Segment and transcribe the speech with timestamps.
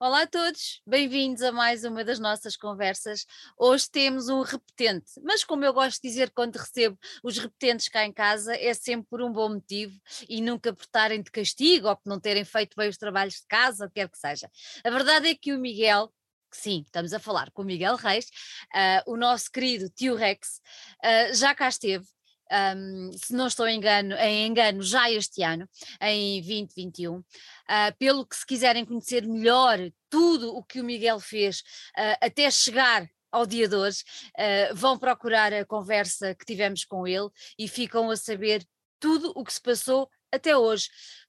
[0.00, 3.26] Olá a todos, bem-vindos a mais uma das nossas conversas.
[3.58, 8.04] Hoje temos um repetente, mas como eu gosto de dizer quando recebo os repetentes cá
[8.04, 11.96] em casa, é sempre por um bom motivo e nunca por estarem de castigo ou
[11.96, 14.48] por não terem feito bem os trabalhos de casa, o que quer que seja.
[14.84, 16.14] A verdade é que o Miguel,
[16.52, 20.60] sim, estamos a falar com o Miguel Reis, uh, o nosso querido tio Rex,
[21.04, 22.06] uh, já cá esteve
[22.76, 25.68] um, se não estou em engano, em engano, já este ano,
[26.00, 27.18] em 2021.
[27.18, 27.24] Uh,
[27.66, 29.78] ah, pelo que, se quiserem conhecer melhor
[30.08, 34.02] tudo o que o Miguel fez uh, até chegar ao dia de hoje,
[34.38, 37.28] uh, vão procurar a conversa que tivemos com ele
[37.58, 38.66] e ficam a saber
[38.98, 40.88] tudo o que se passou até hoje.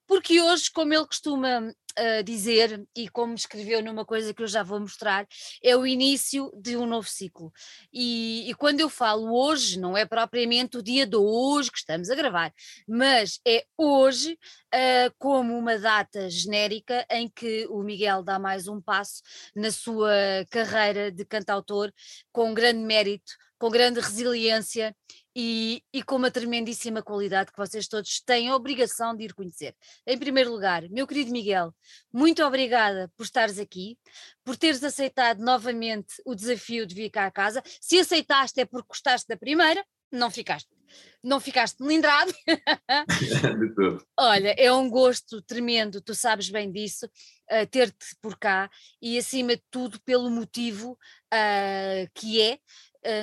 [0.10, 4.64] Porque hoje, como ele costuma uh, dizer, e como escreveu numa coisa que eu já
[4.64, 5.28] vou mostrar,
[5.64, 7.54] é o início de um novo ciclo.
[7.94, 12.10] E, e quando eu falo hoje, não é propriamente o dia de hoje que estamos
[12.10, 12.52] a gravar,
[12.88, 18.82] mas é hoje uh, como uma data genérica em que o Miguel dá mais um
[18.82, 19.22] passo
[19.56, 20.12] na sua
[20.50, 21.94] carreira de cantautor
[22.32, 24.96] com grande mérito, com grande resiliência
[25.42, 29.74] e, e, com uma tremendíssima qualidade que vocês todos têm a obrigação de ir conhecer.
[30.06, 31.74] Em primeiro lugar, meu querido Miguel,
[32.12, 33.98] muito obrigada por estares aqui,
[34.44, 37.64] por teres aceitado novamente o desafio de vir cá a casa.
[37.80, 40.68] Se aceitaste é porque gostaste da primeira, não ficaste.
[41.24, 42.34] Não ficaste melindrado.
[43.60, 44.06] de tudo.
[44.18, 48.70] Olha, é um gosto tremendo, tu sabes bem disso, uh, ter-te por cá
[49.02, 50.98] e, acima de tudo, pelo motivo
[51.34, 52.60] uh, que é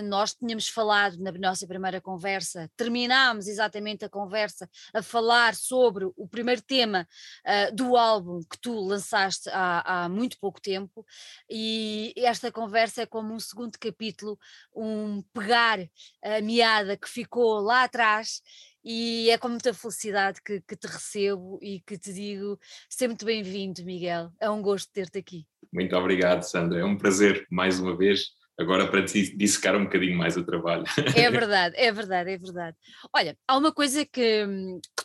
[0.04, 6.28] nós tínhamos falado na nossa primeira conversa, terminámos exatamente a conversa a falar sobre o
[6.28, 7.06] primeiro tema
[7.44, 11.04] uh, do álbum que tu lançaste há, há, muito pouco tempo,
[11.50, 14.38] e esta conversa é como um segundo capítulo,
[14.74, 15.78] um pegar
[16.22, 18.42] a meada que ficou lá atrás.
[18.88, 22.56] E é com muita felicidade que, que te recebo e que te digo
[22.88, 24.30] sempre bem-vindo, Miguel.
[24.38, 25.44] É um gosto ter-te aqui.
[25.72, 26.78] Muito obrigado, Sandra.
[26.78, 30.84] É um prazer mais uma vez agora para dissecar um bocadinho mais o trabalho.
[31.14, 32.76] É verdade, é verdade, é verdade.
[33.12, 34.46] Olha, há uma coisa que,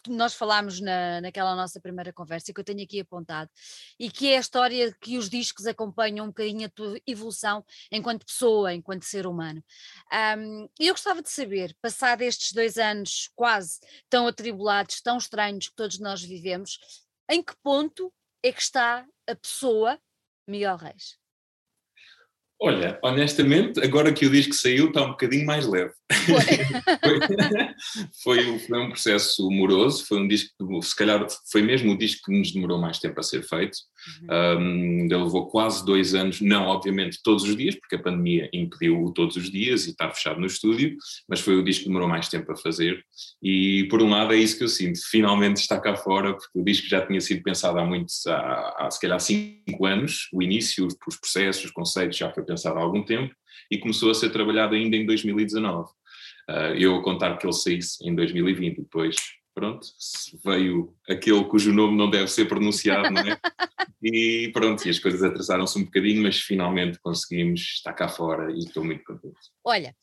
[0.03, 3.50] que nós falámos na, naquela nossa primeira conversa que eu tenho aqui apontado
[4.00, 8.26] e que é a história que os discos acompanham um bocadinho a tua evolução enquanto
[8.26, 9.64] pessoa, enquanto ser humano.
[10.38, 15.68] Um, e eu gostava de saber, passado estes dois anos quase tão atribulados, tão estranhos
[15.68, 16.80] que todos nós vivemos,
[17.30, 20.00] em que ponto é que está a pessoa
[20.47, 21.21] Miguel Reis?
[22.64, 25.92] Olha, honestamente, agora que o disco saiu está um bocadinho mais leve.
[26.12, 26.38] foi,
[28.24, 30.52] foi, foi, um processo moroso, foi um disco,
[30.84, 33.76] se calhar foi mesmo o disco que nos demorou mais tempo a ser feito.
[34.30, 34.60] Uhum.
[34.60, 39.36] Um, levou quase dois anos, não obviamente todos os dias, porque a pandemia impediu todos
[39.38, 40.96] os dias e está fechado no estúdio,
[41.28, 43.04] mas foi o disco que demorou mais tempo a fazer.
[43.42, 46.64] E por um lado é isso que eu sinto, finalmente está cá fora, porque o
[46.64, 50.86] disco já tinha sido pensado há muitos, há, há se calhar cinco anos, o início,
[50.86, 53.34] os processos, os conceitos já foi pensado há algum tempo
[53.70, 55.90] e começou a ser trabalhado ainda em 2019.
[56.50, 59.16] Uh, eu a contar que ele saísse em 2020 e depois,
[59.56, 59.88] pronto,
[60.44, 63.40] veio aquele cujo nome não deve ser pronunciado, não é?
[64.04, 68.58] E pronto, e as coisas atrasaram-se um bocadinho, mas finalmente conseguimos estar cá fora e
[68.58, 69.38] estou muito contente.
[69.64, 69.96] Olha,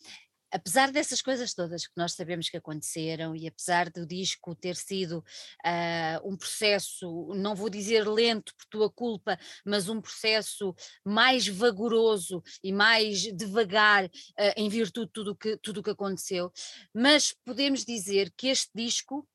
[0.50, 5.18] apesar dessas coisas todas que nós sabemos que aconteceram e apesar do disco ter sido
[5.18, 12.42] uh, um processo, não vou dizer lento por tua culpa, mas um processo mais vagaroso
[12.62, 14.10] e mais devagar uh,
[14.56, 16.52] em virtude de tudo que, tudo que aconteceu,
[16.92, 19.28] mas podemos dizer que este disco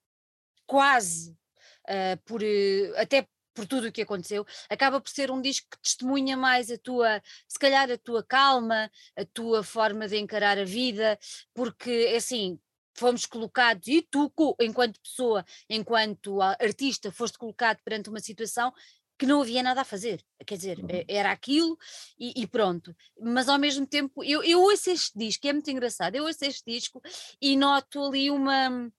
[0.65, 1.31] quase
[1.89, 2.41] uh, por,
[2.97, 6.77] até por tudo o que aconteceu, acaba por ser um disco que testemunha mais a
[6.77, 11.17] tua, se calhar a tua calma, a tua forma de encarar a vida,
[11.53, 12.59] porque é assim,
[12.95, 18.73] fomos colocados, e tu, enquanto pessoa, enquanto artista, foste colocado perante uma situação
[19.17, 20.87] que não havia nada a fazer, quer dizer, uhum.
[21.07, 21.77] era aquilo
[22.17, 26.15] e, e, pronto, mas ao mesmo tempo, eu, eu ouço este disco, é muito engraçado,
[26.15, 27.01] eu ouço este disco
[27.41, 28.91] e noto ali uma,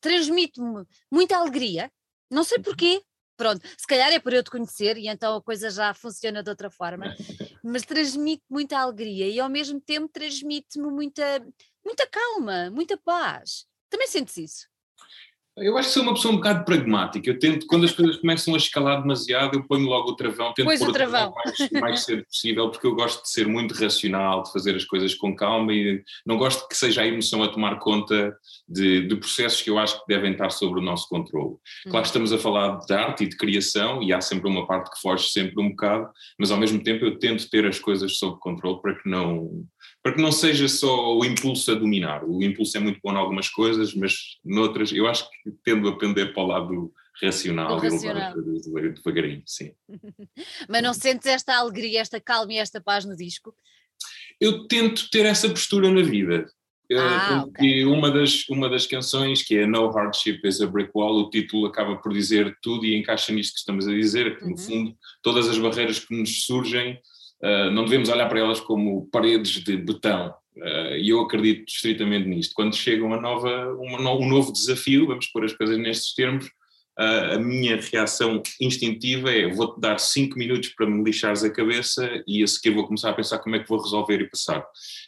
[0.00, 1.90] transmite-me muita alegria,
[2.30, 2.64] não sei uhum.
[2.64, 3.02] porquê,
[3.36, 6.50] pronto, se calhar é por eu te conhecer e então a coisa já funciona de
[6.50, 7.14] outra forma,
[7.62, 11.44] mas transmite muita alegria e ao mesmo tempo transmite-me muita,
[11.84, 13.66] muita calma, muita paz.
[13.88, 14.68] Também sentes isso?
[15.58, 17.28] Eu acho que sou uma pessoa um bocado pragmática.
[17.28, 20.64] Eu tento, quando as coisas começam a escalar demasiado, eu ponho logo o travão, tento
[20.64, 23.74] pois pôr o travão, o mais, mais cedo possível, porque eu gosto de ser muito
[23.74, 27.48] racional, de fazer as coisas com calma e não gosto que seja a emoção a
[27.48, 28.34] tomar conta
[28.66, 31.56] de, de processos que eu acho que devem estar sobre o nosso controle.
[31.82, 34.90] Claro que estamos a falar de arte e de criação e há sempre uma parte
[34.90, 36.08] que foge sempre um bocado,
[36.38, 39.50] mas ao mesmo tempo eu tento ter as coisas sob controle para que não
[40.02, 42.24] para que não seja só o impulso a dominar.
[42.24, 45.96] O impulso é muito bom em algumas coisas, mas noutras eu acho que tendo a
[45.96, 49.72] pender para o lado racional, e levar as coisas devagarinho, sim.
[50.68, 53.54] Mas não sentes esta alegria, esta calma e esta paz no disco?
[54.40, 56.46] Eu tento ter essa postura na vida.
[56.90, 57.84] Eh, ah, okay.
[57.84, 61.66] uma, das, uma das canções, que é No Hardship is a Brick Wall, o título
[61.66, 64.56] acaba por dizer tudo e encaixa nisto que estamos a dizer, que no uhum.
[64.58, 67.00] fundo todas as barreiras que nos surgem,
[67.72, 72.54] não devemos olhar para elas como paredes de betão, Uh, e eu acredito estritamente nisto.
[72.54, 76.50] Quando chega uma nova, um novo desafio, vamos pôr as coisas nestes termos,
[77.34, 82.42] a minha reação instintiva é: vou-te dar cinco minutos para me lixares a cabeça e
[82.42, 84.64] a seguir vou começar a pensar como é que vou resolver e passar.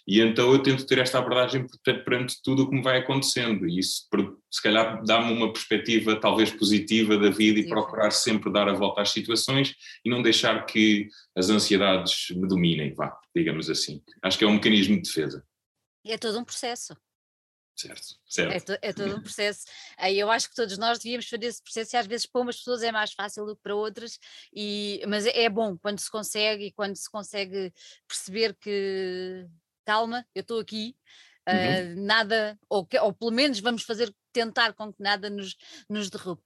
[0.06, 3.78] E então eu tento ter esta abordagem perante tudo o que me vai acontecendo, e
[3.78, 4.08] isso
[4.50, 9.02] se calhar dá-me uma perspectiva talvez positiva da vida e procurar sempre dar a volta
[9.02, 9.74] às situações
[10.04, 14.02] e não deixar que as ansiedades me dominem, vá, digamos assim.
[14.22, 15.44] Acho que é um mecanismo de defesa.
[16.06, 16.94] É todo um processo.
[17.76, 18.52] Certo, certo.
[18.52, 19.64] É, to, é, todo um processo.
[19.96, 22.56] Aí eu acho que todos nós devíamos fazer esse processo e às vezes para umas
[22.56, 24.18] pessoas é mais fácil do que para outras,
[24.54, 27.72] e, mas é bom quando se consegue e quando se consegue
[28.06, 29.46] perceber que
[29.84, 30.96] calma, eu estou aqui,
[31.48, 31.54] uhum.
[31.54, 35.56] uh, nada, ou, ou pelo menos vamos fazer, tentar com que nada nos,
[35.88, 36.42] nos derrube.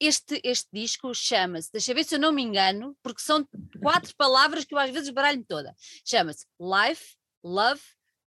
[0.00, 3.48] Este, este disco chama-se, deixa eu ver se eu não me engano, porque são
[3.80, 5.74] quatro palavras que eu às vezes baralho toda.
[6.04, 7.80] Chama-se Life, Love,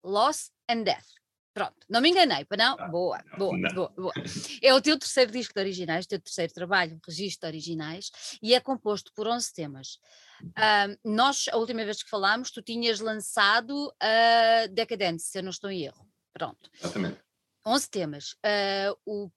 [0.04, 1.21] Loss and Death.
[1.54, 2.76] Pronto, não me enganei, para não?
[2.78, 3.74] Ah, boa, boa, não.
[3.74, 4.12] boa, boa.
[4.62, 8.10] É o teu terceiro disco de originais, o teu terceiro trabalho, registro de originais,
[8.42, 9.98] e é composto por 11 temas.
[10.42, 15.42] Uh, nós, a última vez que falámos, tu tinhas lançado a uh, Decadence, se eu
[15.42, 16.08] não estou em erro.
[16.32, 16.70] Pronto.
[16.74, 17.20] Exatamente.
[17.66, 18.32] 11 temas.
[18.32, 19.30] Uh, o,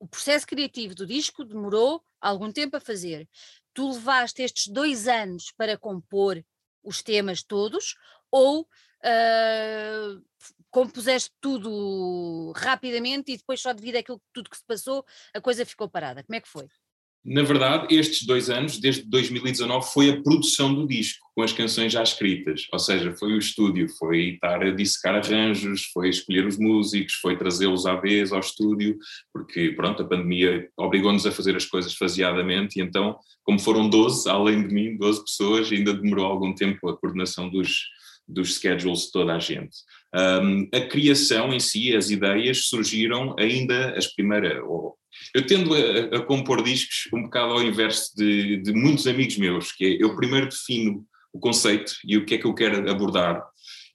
[0.00, 3.28] o processo criativo do disco demorou algum tempo a fazer.
[3.74, 6.42] Tu levaste estes dois anos para compor
[6.82, 7.96] os temas todos
[8.30, 10.24] ou uh,
[10.74, 15.88] compuseste tudo rapidamente e depois só devido àquilo tudo que se passou a coisa ficou
[15.88, 16.24] parada?
[16.24, 16.66] Como é que foi?
[17.24, 21.90] Na verdade, estes dois anos, desde 2019, foi a produção do disco, com as canções
[21.90, 22.66] já escritas.
[22.70, 27.38] Ou seja, foi o estúdio, foi estar a dissecar arranjos, foi escolher os músicos, foi
[27.38, 28.98] trazê-los à vez ao estúdio,
[29.32, 34.28] porque, pronto, a pandemia obrigou-nos a fazer as coisas faseadamente, e então, como foram 12,
[34.28, 37.84] além de mim, 12 pessoas, ainda demorou algum tempo a coordenação dos,
[38.26, 39.76] dos schedules de toda a gente.
[40.14, 44.62] Um, a criação em si, as ideias surgiram ainda as primeiras.
[45.34, 49.72] Eu tendo a, a, compor discos um bocado ao inverso de, de muitos amigos meus,
[49.72, 53.42] que é eu primeiro defino o conceito e o que é que eu quero abordar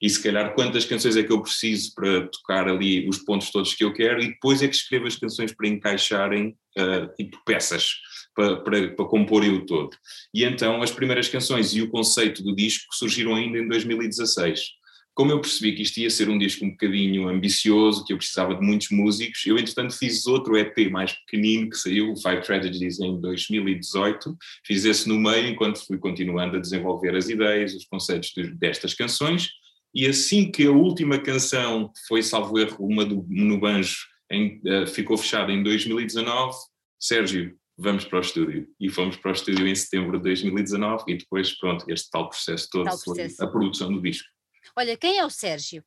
[0.00, 3.74] e se calhar quantas canções é que eu preciso para tocar ali os pontos todos
[3.74, 7.96] que eu quero e depois é que escrevo as canções para encaixarem uh, tipo peças
[8.40, 9.90] para, para, para comporem o todo.
[10.32, 14.80] E então as primeiras canções e o conceito do disco surgiram ainda em 2016.
[15.12, 18.54] Como eu percebi que isto ia ser um disco um bocadinho ambicioso, que eu precisava
[18.54, 23.20] de muitos músicos, eu entretanto fiz outro EP mais pequenino que saiu, Five Tragedies, em
[23.20, 24.36] 2018.
[24.64, 29.50] Fiz esse no meio enquanto fui continuando a desenvolver as ideias, os conceitos destas canções.
[29.94, 33.96] E assim que a última canção foi, salvo erro, uma do, no Banjo,
[34.30, 36.56] em, uh, ficou fechada em 2019,
[36.98, 38.68] Sérgio, vamos para o estúdio.
[38.78, 42.68] E fomos para o estúdio em setembro de 2019 e depois, pronto, este tal processo
[42.70, 43.36] todo tal processo.
[43.36, 44.28] foi a produção do disco.
[44.76, 45.82] Olha, quem é o Sérgio?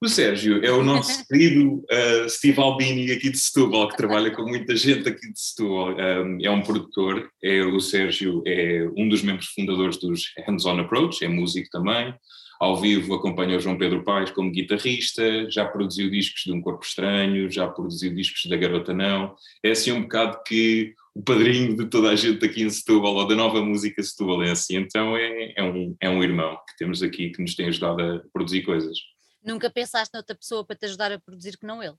[0.00, 4.42] O Sérgio é o nosso querido uh, Steve Albini aqui de Setúbal, que trabalha com
[4.42, 5.96] muita gente aqui de Setúbal.
[5.96, 10.78] Um, é um produtor, é, o Sérgio é um dos membros fundadores dos Hands On
[10.80, 12.14] Approach, é músico também.
[12.58, 16.84] Ao vivo acompanha o João Pedro Paes como guitarrista, já produziu discos de Um Corpo
[16.84, 19.34] Estranho, já produziu discos da Garota Não.
[19.62, 23.26] É assim um bocado que o padrinho de toda a gente aqui em Setúbal, ou
[23.26, 24.74] da nova música setubalense.
[24.74, 28.22] Então é, é, um, é um irmão que temos aqui que nos tem ajudado a
[28.32, 28.98] produzir coisas.
[29.42, 31.94] Nunca pensaste noutra pessoa para te ajudar a produzir que não ele?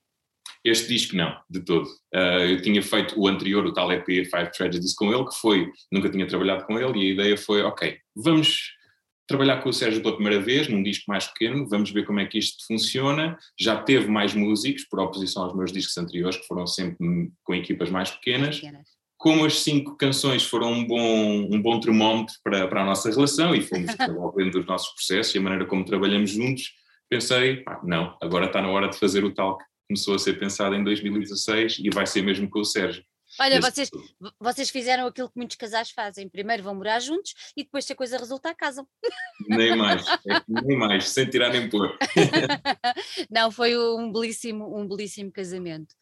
[0.64, 1.86] Este disco não, de todo.
[2.14, 5.72] Uh, eu tinha feito o anterior, o tal EP Five Tragedies com ele, que foi,
[5.92, 8.77] nunca tinha trabalhado com ele, e a ideia foi, ok, vamos
[9.28, 12.26] trabalhar com o Sérgio pela primeira vez, num disco mais pequeno, vamos ver como é
[12.26, 13.38] que isto funciona.
[13.60, 16.98] Já teve mais músicos, por oposição aos meus discos anteriores, que foram sempre
[17.44, 18.62] com equipas mais pequenas.
[19.18, 23.56] como as cinco canções foram um bom, um bom termómetro para, para a nossa relação
[23.56, 26.74] e fomos desenvolvendo os nossos processos e a maneira como trabalhamos juntos,
[27.10, 30.76] pensei, não, agora está na hora de fazer o tal que começou a ser pensado
[30.76, 33.04] em 2016 e vai ser mesmo com o Sérgio.
[33.40, 33.90] Olha, vocês,
[34.40, 36.28] vocês fizeram aquilo que muitos casais fazem.
[36.30, 38.88] Primeiro vão morar juntos e depois, se a coisa resultar, casam.
[39.48, 41.98] Nem mais, é, nem mais, sem tirar nem pôr.
[43.30, 45.94] Não, foi um belíssimo, um belíssimo casamento.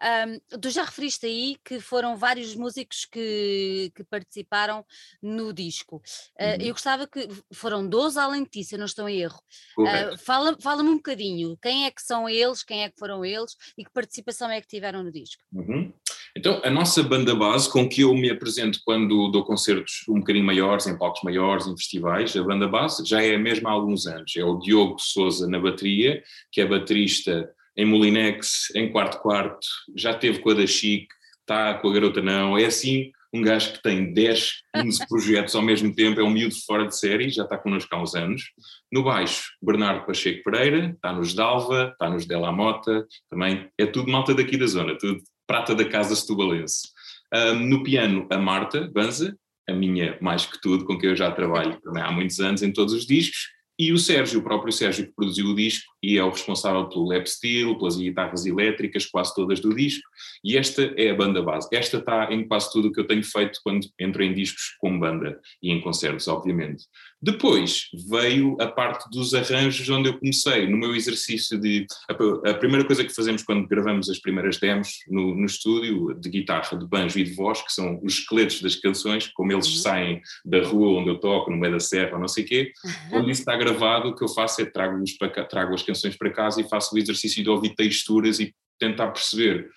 [0.00, 4.84] Um, tu já referiste aí que foram vários músicos que, que participaram
[5.22, 5.96] no disco.
[6.38, 6.66] Uh, uhum.
[6.66, 9.40] Eu gostava que foram 12 além de ti, se eu não estou em erro.
[9.78, 13.56] Uh, Fala-me fala um bocadinho, quem é que são eles, quem é que foram eles
[13.76, 15.42] e que participação é que tiveram no disco?
[15.52, 15.92] Uhum.
[16.36, 20.44] Então, a nossa banda base, com que eu me apresento quando dou concertos um bocadinho
[20.44, 24.06] maiores, em palcos maiores, em festivais, a banda base já é a mesma há alguns
[24.06, 24.36] anos.
[24.36, 29.66] É o Diogo Souza na bateria, que é baterista em Molinex, em quarto quarto,
[29.96, 31.08] já teve com a da Chic,
[31.40, 35.62] está com a Garota Não, é assim um gajo que tem 10, 15 projetos ao
[35.62, 38.42] mesmo tempo, é um miúdo fora de série, já está connosco há uns anos.
[38.90, 44.10] No baixo, Bernardo Pacheco Pereira, está nos Dalva, está nos Della Mota, também é tudo
[44.10, 46.88] malta daqui da zona, tudo prata da casa setubalense.
[47.32, 49.36] Um, no piano, a Marta Banza,
[49.68, 52.72] a minha mais que tudo, com quem eu já trabalho também há muitos anos em
[52.72, 56.24] todos os discos, e o Sérgio, o próprio Sérgio que produziu o disco e é
[56.24, 60.02] o responsável pelo lap steel, pelas guitarras elétricas, quase todas do disco,
[60.42, 61.68] e esta é a banda base.
[61.72, 64.98] Esta está em quase tudo o que eu tenho feito quando entro em discos com
[64.98, 66.84] banda e em concertos, obviamente.
[67.20, 71.84] Depois veio a parte dos arranjos, onde eu comecei no meu exercício de.
[72.08, 76.78] A, primeira coisa que fazemos quando gravamos as primeiras demos no, no, estúdio, de guitarra,
[76.78, 79.82] de banjo e de voz, que são os esqueletos das canções, como eles uhum.
[79.82, 82.72] saem da rua onde eu toco, no meio da serra, ou não sei o quê,
[83.10, 85.02] quando isso está gravado, o que eu faço é trago,
[85.50, 89.68] trago as canções para casa e faço o exercício de ouvir texturas e tentar perceber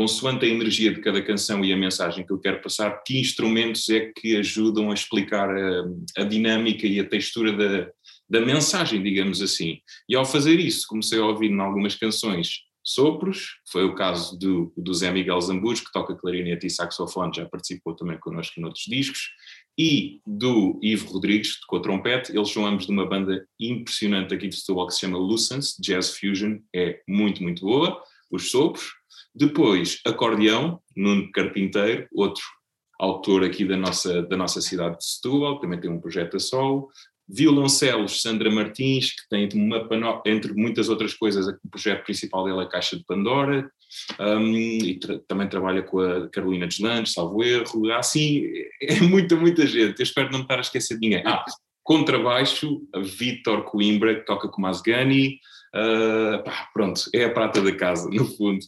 [0.00, 3.86] consoante a energia de cada canção e a mensagem que eu quero passar, que instrumentos
[3.90, 5.84] é que ajudam a explicar a,
[6.16, 7.90] a dinâmica e a textura da,
[8.26, 9.78] da mensagem, digamos assim.
[10.08, 14.72] E ao fazer isso, comecei a ouvir em algumas canções sopros, foi o caso do,
[14.74, 19.28] do Zé Miguel Zambujo, que toca clarinete e saxofone, já participou também connosco outros discos,
[19.78, 24.48] e do Ivo Rodrigues, com a trompete, eles são ambos de uma banda impressionante aqui
[24.48, 28.99] de Setúbal que se chama Lucence, Jazz Fusion, é muito, muito boa, os sopros,
[29.34, 32.44] depois, acordeão, Nuno Carpinteiro, outro
[32.98, 36.88] autor aqui da nossa, da nossa cidade de Setúbal, também tem um projeto a solo.
[37.32, 39.88] Violoncelos, Sandra Martins, que tem uma
[40.26, 43.70] entre muitas outras coisas, o projeto principal dela é a Caixa de Pandora,
[44.18, 47.90] um, e tra também trabalha com a Carolina Deslandes, salvo erro.
[47.92, 48.44] Assim,
[48.82, 50.00] é muita, muita gente.
[50.00, 51.22] Eu espero não estar a esquecer de ninguém.
[51.24, 51.44] Ah,
[51.82, 55.38] contrabaixo, a Vitor Coimbra, que toca com Mazgani.
[55.74, 58.58] Uh, pá, pronto, é a prata da casa, no fundo.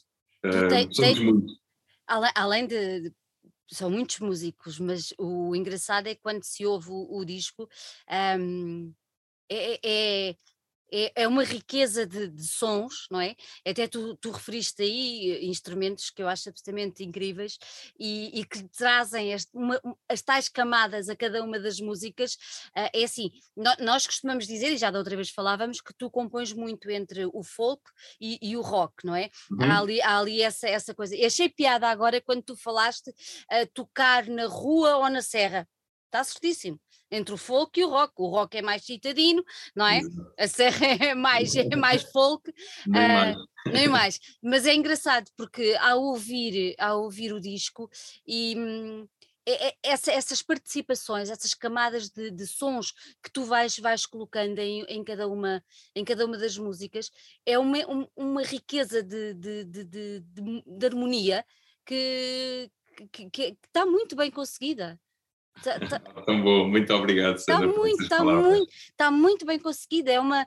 [0.44, 1.54] Uh, tem, somos tem, muito.
[2.06, 3.14] Além, além de, de,
[3.70, 7.68] São muitos músicos, mas o engraçado é quando se ouve o, o disco.
[8.38, 8.92] Um,
[9.48, 9.80] é,
[10.30, 10.36] é,
[10.92, 13.34] é, é uma riqueza de, de, sons, não é?
[13.66, 17.58] Até tu, tu, referiste aí instrumentos que eu acho absolutamente incríveis
[17.98, 22.34] e, e que trazem este, uma, as tais camadas a cada uma das músicas.
[22.76, 26.10] Uh, é assim, no, nós costumamos dizer, e já da outra vez falávamos, que tu
[26.10, 27.82] compões muito entre o folk
[28.20, 29.30] e, e o rock, não é?
[29.50, 29.62] Uhum.
[29.62, 31.16] Há ali, há ali essa, essa coisa.
[31.16, 35.66] E achei piada agora quando tu falaste uh, tocar na rua ou na serra.
[36.06, 36.78] Está certíssimo
[37.12, 38.14] entre o folk e o rock.
[38.16, 39.44] O rock é mais citadino,
[39.76, 40.00] não é?
[40.38, 42.52] A serra é mais, é mais folk,
[42.86, 43.36] nem, uh, mais.
[43.66, 44.20] nem mais.
[44.42, 47.88] Mas é engraçado porque ao ouvir, ao ouvir o disco
[48.26, 48.54] e.
[48.56, 49.06] Hum,
[49.44, 54.60] é, é, essa, essas participações, essas camadas de, de, sons que tu vais, vais colocando
[54.60, 55.60] em, em, cada uma,
[55.96, 57.10] em cada uma das músicas
[57.44, 61.44] é uma, um, uma riqueza de, de, de, harmonia
[61.84, 62.70] que,
[63.10, 65.00] que, que, está muito bem conseguida.
[65.62, 67.36] Tá, tá, Tão bom, muito obrigado.
[67.36, 70.10] Está muito, está muito, está muito bem conseguido.
[70.10, 70.46] É uma.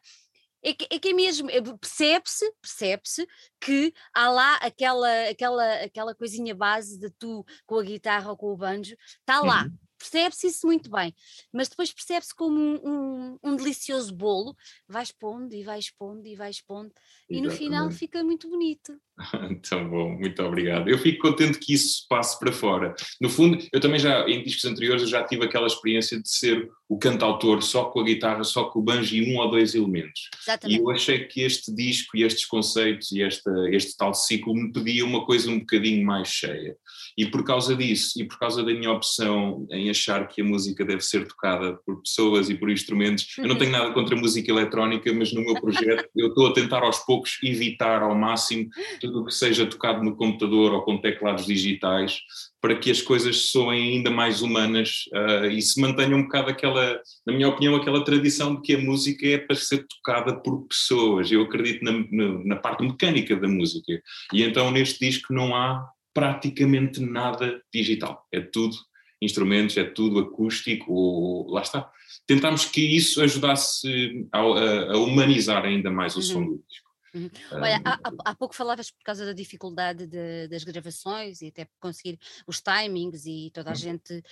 [0.63, 3.27] É que, é que é mesmo, é, percebe-se, percebe-se
[3.61, 8.51] que há lá aquela, aquela, aquela coisinha base de tu com a guitarra ou com
[8.51, 9.65] o banjo, está lá.
[9.65, 11.13] Uhum percebe-se isso muito bem,
[11.51, 14.55] mas depois percebe-se como um, um, um, delicioso bolo,
[14.87, 16.91] vais pondo e vais pondo e vais pondo,
[17.29, 18.97] e no final fica muito bonito.
[19.69, 20.89] Tão bom, muito obrigado.
[20.89, 22.93] Eu fico contente que isso passe para fora.
[23.19, 26.69] No fundo, eu também já, em discos anteriores, eu já tive aquela experiência de ser
[26.87, 30.29] o cantautor só com a guitarra, só com o banjo e um ou dois elementos.
[30.41, 30.79] Exatamente.
[30.79, 34.71] E eu achei que este disco e estes conceitos e esta, este tal ciclo me
[34.71, 36.75] pedia uma coisa um bocadinho mais cheia.
[37.17, 40.85] E por causa disso, e por causa da minha opção em achar que a música
[40.85, 44.51] deve ser tocada por pessoas e por instrumentos, eu não tenho nada contra a música
[44.51, 48.67] eletrónica, mas no meu projeto eu estou a tentar aos poucos evitar ao máximo
[48.99, 52.19] tudo o que seja tocado no computador ou com teclados digitais,
[52.65, 56.99] para que as coisas soem ainda mais humanas uh, e se mantenha um bocado aquela,
[57.23, 61.31] na minha opinião, aquela tradição de que a música é para ser tocada por pessoas.
[61.31, 64.01] Eu acredito na, na, na parte mecânica da música.
[64.33, 68.25] E então neste disco não há praticamente nada digital.
[68.31, 68.75] É tudo
[69.21, 71.87] instrumentos, é tudo acústico, ou, lá está.
[72.25, 76.23] Tentámos que isso ajudasse a, a, a humanizar ainda mais o uhum.
[76.23, 76.84] som do disco.
[77.15, 77.29] Uhum.
[77.53, 82.19] Olha, há, há, pouco falavas por causa da dificuldade de, das gravações e até conseguir
[82.45, 83.79] os timings e toda a uhum.
[83.79, 84.23] gente.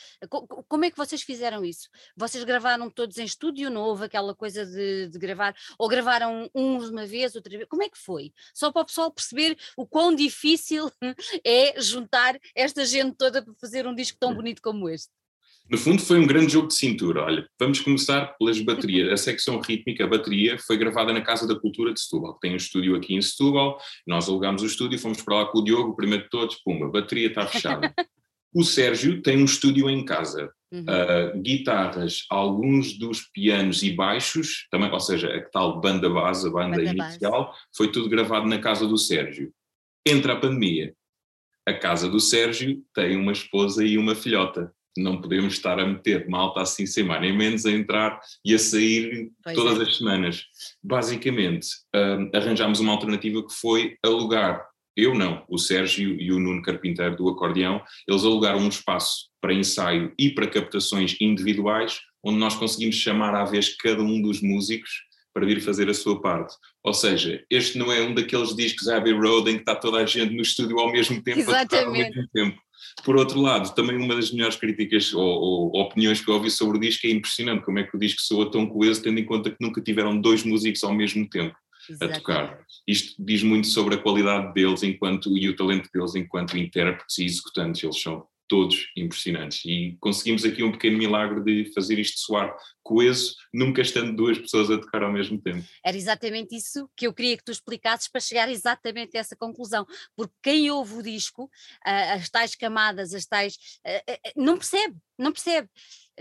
[0.68, 1.90] Como é que vocês fizeram isso?
[2.16, 3.74] Vocês gravaram todos em estúdio?
[3.80, 5.56] Houve aquela coisa de, de gravar?
[5.78, 7.70] Ou gravaram uns uma vez, outra vez?
[7.70, 8.34] Como é que foi?
[8.54, 10.92] Só para o pessoal perceber o quão difícil
[11.46, 15.23] é juntar esta gente toda para fazer um disco tão bonito como este.
[15.70, 17.24] No fundo, foi um grande jogo de cintura.
[17.24, 19.12] Olha, vamos começar pelas baterias.
[19.12, 22.54] A secção rítmica, a bateria, foi gravada na Casa da Cultura de Setúbal, que tem
[22.54, 23.80] um estúdio aqui em Setúbal.
[24.06, 26.86] Nós alugámos o estúdio, fomos para lá com o Diogo, o primeiro de todos, pumba,
[26.86, 27.94] a bateria está fechada.
[28.54, 30.52] O Sérgio tem um estúdio em casa.
[30.72, 30.82] Uhum.
[30.82, 36.52] Uh, guitarras, alguns dos pianos e baixos, também, ou seja, a tal banda base, a
[36.52, 37.60] banda, banda inicial, base.
[37.76, 39.52] foi tudo gravado na casa do Sérgio.
[40.06, 40.94] Entra a pandemia.
[41.66, 46.28] A casa do Sérgio tem uma esposa e uma filhota não podemos estar a meter
[46.28, 49.84] malta assim sem mais nem menos a entrar e a sair pois todas é.
[49.84, 50.46] as semanas.
[50.84, 54.66] Basicamente, um, arranjámos uma alternativa que foi alugar.
[54.96, 59.54] Eu não, o Sérgio e o Nuno Carpinteiro do acordeão, eles alugaram um espaço para
[59.54, 64.92] ensaio e para captações individuais, onde nós conseguimos chamar à vez cada um dos músicos
[65.34, 66.56] para vir fazer a sua parte.
[66.84, 70.06] Ou seja, este não é um daqueles discos Abbey Road em que está toda a
[70.06, 71.64] gente no estúdio ao mesmo tempo Exatamente.
[71.64, 72.62] a tocar ao mesmo tempo.
[73.04, 76.78] Por outro lado, também uma das melhores críticas ou, ou, opiniões que eu ouvi sobre
[76.78, 79.50] o disco é impressionante como é que o disco soa tão coeso, tendo em conta
[79.50, 81.56] que nunca tiveram dois músicos ao mesmo tempo
[82.00, 82.60] a tocar.
[82.88, 87.26] Isto diz muito sobre a qualidade deles enquanto e o talento deles enquanto intérpretes e
[87.26, 87.84] executantes.
[87.84, 89.64] Eles são todos impressionantes.
[89.66, 94.70] E conseguimos aqui um pequeno milagre de fazer isto soar coeso, nunca estando duas pessoas
[94.70, 95.66] a tocar ao mesmo tempo.
[95.84, 99.86] Era exatamente isso que eu queria que tu explicasses para chegar exatamente a essa conclusão,
[100.16, 103.56] porque quem ouve o disco, uh, as tais camadas, as tais.
[103.86, 105.70] Uh, uh, não percebe, não percebe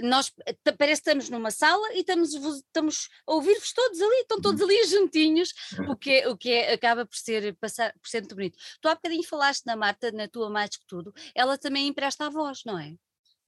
[0.01, 0.33] nós
[0.79, 4.67] parece que estamos numa sala e estamos, estamos a ouvir-vos todos ali, estão todos uhum.
[4.67, 5.53] ali juntinhos,
[5.89, 8.59] o que, é, o que é, acaba por ser, passar, por ser muito bonito.
[8.81, 12.31] Tu há bocadinho falaste na Marta, na tua mais que tudo, ela também empresta a
[12.31, 12.95] voz, não é?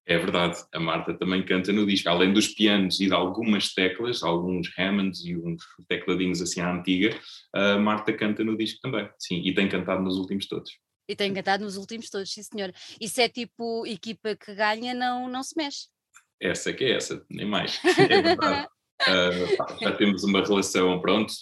[0.07, 4.23] É verdade, a Marta também canta no disco, além dos pianos e de algumas teclas,
[4.23, 7.19] alguns Hammonds e uns tecladinhos assim à antiga,
[7.55, 10.71] a Marta canta no disco também, sim, e tem cantado nos últimos todos.
[11.09, 12.73] E tem cantado nos últimos todos, sim senhora.
[13.01, 15.87] Isso é tipo equipa que ganha, não, não se mexe
[16.41, 17.81] essa que é essa, nem mais.
[17.99, 18.67] É verdade.
[19.03, 21.33] uh, já temos uma relação, pronto.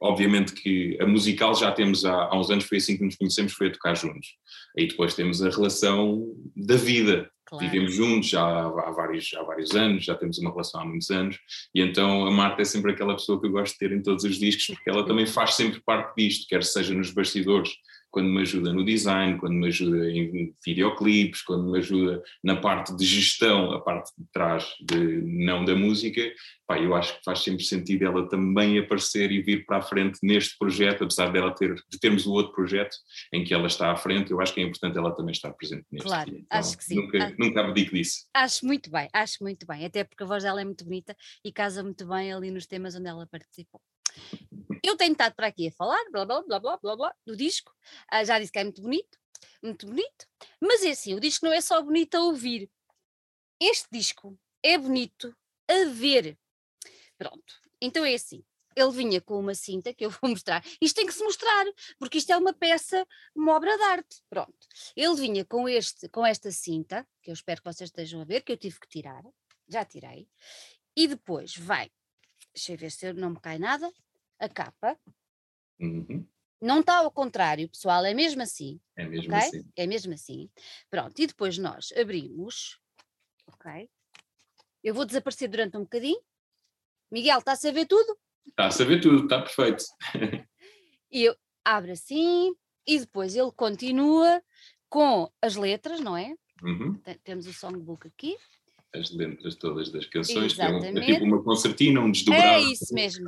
[0.00, 3.52] Obviamente que a musical já temos há, há uns anos, foi assim que nos conhecemos,
[3.52, 4.30] foi a tocar juntos.
[4.76, 7.30] Aí depois temos a relação da vida.
[7.52, 7.70] Claro.
[7.70, 11.38] Vivemos juntos já há, vários, há vários anos, já temos uma relação há muitos anos,
[11.74, 14.24] e então a Marta é sempre aquela pessoa que eu gosto de ter em todos
[14.24, 17.70] os discos, porque ela também faz sempre parte disto, quer seja nos bastidores,
[18.12, 22.94] quando me ajuda no design, quando me ajuda em videoclipes, quando me ajuda na parte
[22.94, 26.20] de gestão, a parte de trás de não da música,
[26.66, 30.18] pá, eu acho que faz sempre sentido ela também aparecer e vir para a frente
[30.22, 32.94] neste projeto, apesar dela ter, de termos o outro projeto
[33.32, 35.86] em que ela está à frente, eu acho que é importante ela também estar presente
[35.90, 36.06] neste.
[36.06, 36.96] Claro, então, acho que sim.
[36.96, 38.26] Nunca, acho, nunca abdico disso.
[38.34, 41.50] Acho muito bem, acho muito bem, até porque a voz dela é muito bonita e
[41.50, 43.80] casa muito bem ali nos temas onde ela participou.
[44.82, 47.72] Eu tenho estado para aqui a falar, blá blá blá blá blá blá, do disco,
[48.10, 49.18] ah, já disse que é muito bonito,
[49.62, 50.26] muito bonito,
[50.60, 52.70] mas é assim, o disco não é só bonito a ouvir.
[53.60, 55.34] Este disco é bonito
[55.68, 56.36] a ver.
[57.16, 58.44] Pronto, então é assim.
[58.74, 60.64] Ele vinha com uma cinta que eu vou mostrar.
[60.80, 61.64] Isto tem que se mostrar,
[61.98, 64.22] porque isto é uma peça, uma obra de arte.
[64.28, 64.66] Pronto.
[64.96, 68.42] Ele vinha com, este, com esta cinta, que eu espero que vocês estejam a ver,
[68.42, 69.22] que eu tive que tirar.
[69.68, 70.28] Já tirei.
[70.96, 71.90] E depois vai.
[72.54, 73.90] Deixa eu ver se não me cai nada
[74.38, 74.98] a capa.
[75.80, 76.26] Uhum.
[76.60, 78.80] Não está ao contrário, pessoal, é mesmo assim.
[78.96, 79.48] É mesmo okay?
[79.48, 79.72] assim.
[79.76, 80.50] É mesmo assim.
[80.90, 82.78] Pronto, e depois nós abrimos.
[83.46, 83.90] Ok.
[84.82, 86.20] Eu vou desaparecer durante um bocadinho.
[87.10, 88.16] Miguel, está-se a ver tudo?
[88.46, 89.84] Está-se a ver tudo, está perfeito.
[91.10, 92.54] e eu abro assim
[92.86, 94.42] e depois ele continua
[94.88, 96.34] com as letras, não é?
[96.62, 97.00] Uhum.
[97.24, 98.36] Temos o songbook aqui
[98.94, 102.46] as letras todas das canções, é, é, tipo uma concertina, um desdobrado.
[102.46, 103.26] É isso mesmo.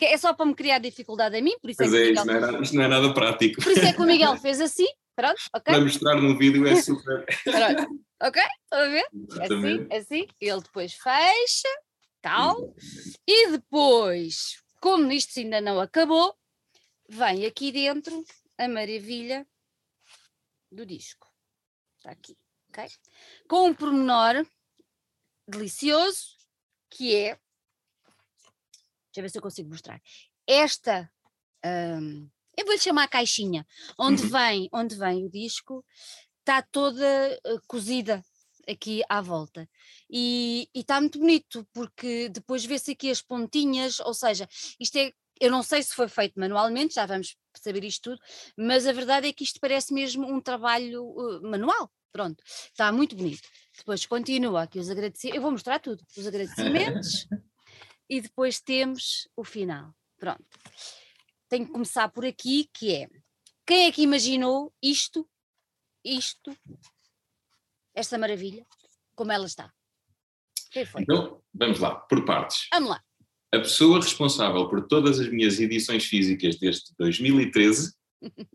[0.00, 2.14] É só para me criar dificuldade a mim, por isso é que é, Miguel...
[2.14, 3.62] isso, não é nada, não é nada prático.
[3.62, 5.74] Por isso é que o Miguel fez assim, pronto, ok?
[5.74, 7.24] Para mostrar num vídeo é super.
[7.42, 8.42] Pronto, ok?
[8.62, 9.06] Estão a ver?
[9.40, 11.68] Assim, assim, ele depois fecha,
[12.20, 12.74] tal,
[13.26, 16.34] e depois, como isto ainda não acabou,
[17.08, 18.22] vem aqui dentro
[18.58, 19.46] a maravilha
[20.70, 21.26] do disco.
[21.96, 22.36] Está aqui,
[22.68, 22.86] ok?
[23.48, 24.46] Com um pormenor
[25.48, 26.36] delicioso,
[26.90, 27.38] que é.
[29.06, 30.00] Deixa eu ver se eu consigo mostrar.
[30.46, 31.10] Esta.
[31.64, 33.66] Um, eu vou-lhe chamar a caixinha,
[33.98, 34.28] onde, uhum.
[34.30, 35.84] vem, onde vem o disco,
[36.40, 38.24] está toda uh, cozida
[38.68, 39.68] aqui à volta.
[40.10, 45.50] E está muito bonito, porque depois vê-se aqui as pontinhas, ou seja, isto é eu
[45.50, 48.20] não sei se foi feito manualmente, já vamos saber isto tudo,
[48.56, 51.90] mas a verdade é que isto parece mesmo um trabalho uh, manual.
[52.12, 53.48] Pronto, está muito bonito.
[53.76, 55.36] Depois continua aqui os agradecimentos.
[55.36, 57.28] Eu vou mostrar tudo, os agradecimentos
[58.08, 59.94] e depois temos o final.
[60.18, 60.44] Pronto.
[61.48, 63.08] Tenho que começar por aqui, que é
[63.68, 65.28] quem é que imaginou isto,
[66.02, 66.56] isto,
[67.94, 68.66] esta maravilha,
[69.14, 69.70] como ela está?
[70.70, 71.02] Quem foi?
[71.02, 72.66] Então, vamos lá, por partes.
[72.72, 73.04] Vamos lá.
[73.52, 77.94] A pessoa responsável por todas as minhas edições físicas desde 2013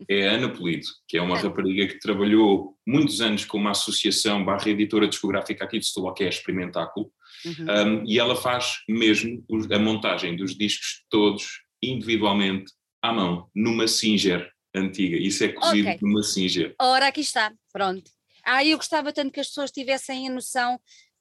[0.08, 4.44] é a Ana Polido, que é uma rapariga que trabalhou muitos anos com uma associação
[4.44, 7.10] barra editora discográfica aqui de Setúbal, que é a Experimentáculo,
[7.44, 8.00] uhum.
[8.02, 12.72] um, e ela faz mesmo a montagem dos discos todos individualmente
[13.02, 15.16] à mão, numa Singer antiga.
[15.16, 15.98] Isso é cozido okay.
[16.02, 16.74] numa Singer.
[16.80, 18.10] Ora, aqui está, pronto.
[18.44, 20.78] Ah, eu gostava tanto que as pessoas tivessem a noção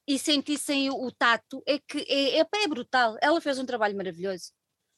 [0.07, 3.17] e sentissem o, tato, é que é, é, é brutal.
[3.21, 4.51] Ela fez um trabalho maravilhoso.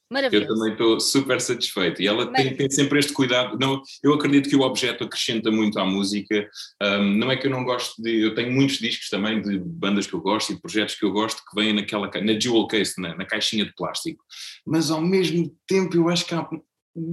[0.09, 0.51] Maravilhoso.
[0.51, 2.01] Eu também estou super satisfeito.
[2.01, 3.57] E ela tem, tem, sempre este cuidado.
[3.59, 6.47] Não, eu acredito que o objeto acrescenta muito à música.
[6.81, 8.21] Um, não é que eu não gosto de.
[8.21, 11.41] Eu tenho muitos discos também de bandas que eu gosto e projetos que eu gosto
[11.43, 14.23] que vêm naquela na jewel case, na, na caixinha de plástico.
[14.65, 16.47] Mas ao mesmo tempo eu acho que há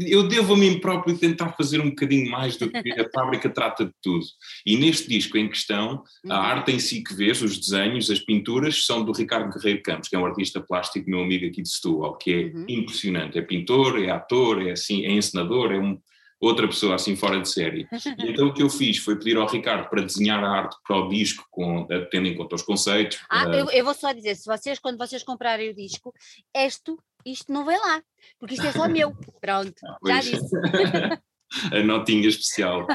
[0.00, 3.86] eu devo a mim próprio tentar fazer um bocadinho mais do que a fábrica trata
[3.86, 4.24] de tudo.
[4.64, 6.40] E neste disco em questão, a uhum.
[6.40, 10.14] arte em si que vês, os desenhos, as pinturas, são do Ricardo Guerreiro Campos, que
[10.14, 12.64] é um artista plástico, meu amigo aqui de Setúbal, que é uhum.
[12.68, 13.38] impressionante.
[13.38, 15.98] É pintor, é ator, é assim, é encenador, é um,
[16.42, 17.86] outra pessoa assim fora de série.
[18.18, 20.96] E então o que eu fiz foi pedir ao Ricardo para desenhar a arte para
[20.96, 23.20] o disco, com, tendo em conta os conceitos.
[23.30, 26.12] Ah, eu, eu, vou só dizer, se vocês, quando vocês comprarem o disco,
[26.54, 28.02] isto, isto não vai lá,
[28.38, 29.14] porque isto é só meu.
[29.40, 29.74] Pronto,
[30.06, 30.56] já disse.
[31.72, 32.86] a notinha especial.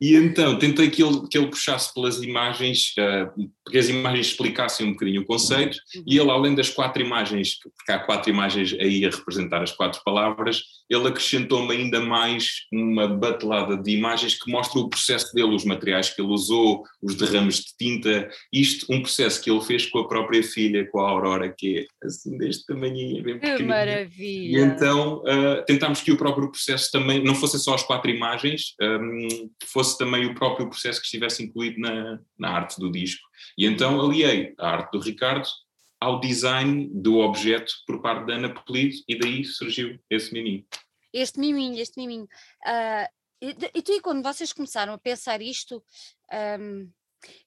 [0.00, 4.86] E então tentei que ele, que ele puxasse pelas imagens, uh, que as imagens explicassem
[4.86, 6.04] um bocadinho o conceito, uhum.
[6.06, 10.00] e ele, além das quatro imagens, porque há quatro imagens aí a representar as quatro
[10.04, 15.64] palavras, ele acrescentou-me ainda mais uma batelada de imagens que mostram o processo dele, os
[15.64, 20.00] materiais que ele usou, os derrames de tinta, isto, um processo que ele fez com
[20.00, 24.58] a própria filha, com a Aurora, que é assim deste tamanho, bem Que maravilha!
[24.58, 28.74] E então uh, tentámos que o próprio processo também, não fossem só as quatro imagens,
[28.80, 33.26] um, fosse também o próprio processo que estivesse incluído na, na arte do disco.
[33.58, 35.46] E então aliei a arte do Ricardo
[36.00, 40.64] ao design do objeto por parte da Ana Polido e daí surgiu esse miminho.
[41.12, 42.24] Este miminho, este miminho.
[42.24, 43.08] Uh,
[43.40, 45.82] e, e, tu, e quando vocês começaram a pensar isto,
[46.60, 46.90] um,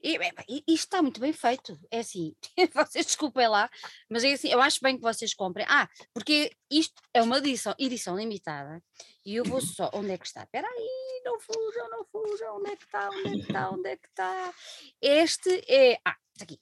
[0.01, 2.35] isto está muito bem feito, é assim,
[2.73, 3.69] vocês desculpem lá,
[4.09, 5.65] mas é assim, eu acho bem que vocês comprem.
[5.69, 8.81] Ah, porque isto é uma edição, edição limitada
[9.25, 10.43] e eu vou só, onde é que está?
[10.43, 13.89] Espera aí, não fujam, não fujam, onde é que está, onde é que está, onde
[13.89, 14.53] é que está?
[15.01, 16.59] Este é, ah, está aqui,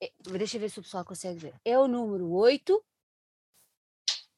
[0.00, 2.84] é, deixa eu ver se o pessoal consegue ver, é o número 8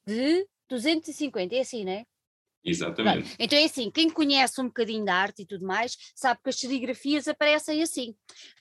[0.06, 2.06] de 250, é assim, não é?
[2.64, 3.28] Exatamente.
[3.28, 3.36] Pronto.
[3.38, 6.56] Então é assim, quem conhece um bocadinho da arte e tudo mais, sabe que as
[6.56, 8.14] serigrafias aparecem assim.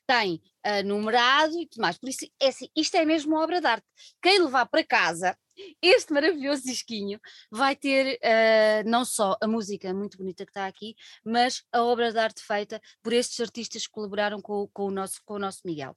[0.06, 1.98] Tem uh, numerado e tudo mais.
[1.98, 3.86] Por isso, é assim, isto é mesmo uma obra de arte.
[4.22, 5.38] Quem levar para casa
[5.82, 7.20] este maravilhoso disquinho
[7.52, 12.12] vai ter uh, não só a música muito bonita que está aqui, mas a obra
[12.12, 15.62] de arte feita por estes artistas que colaboraram com, com, o, nosso, com o nosso
[15.66, 15.96] Miguel.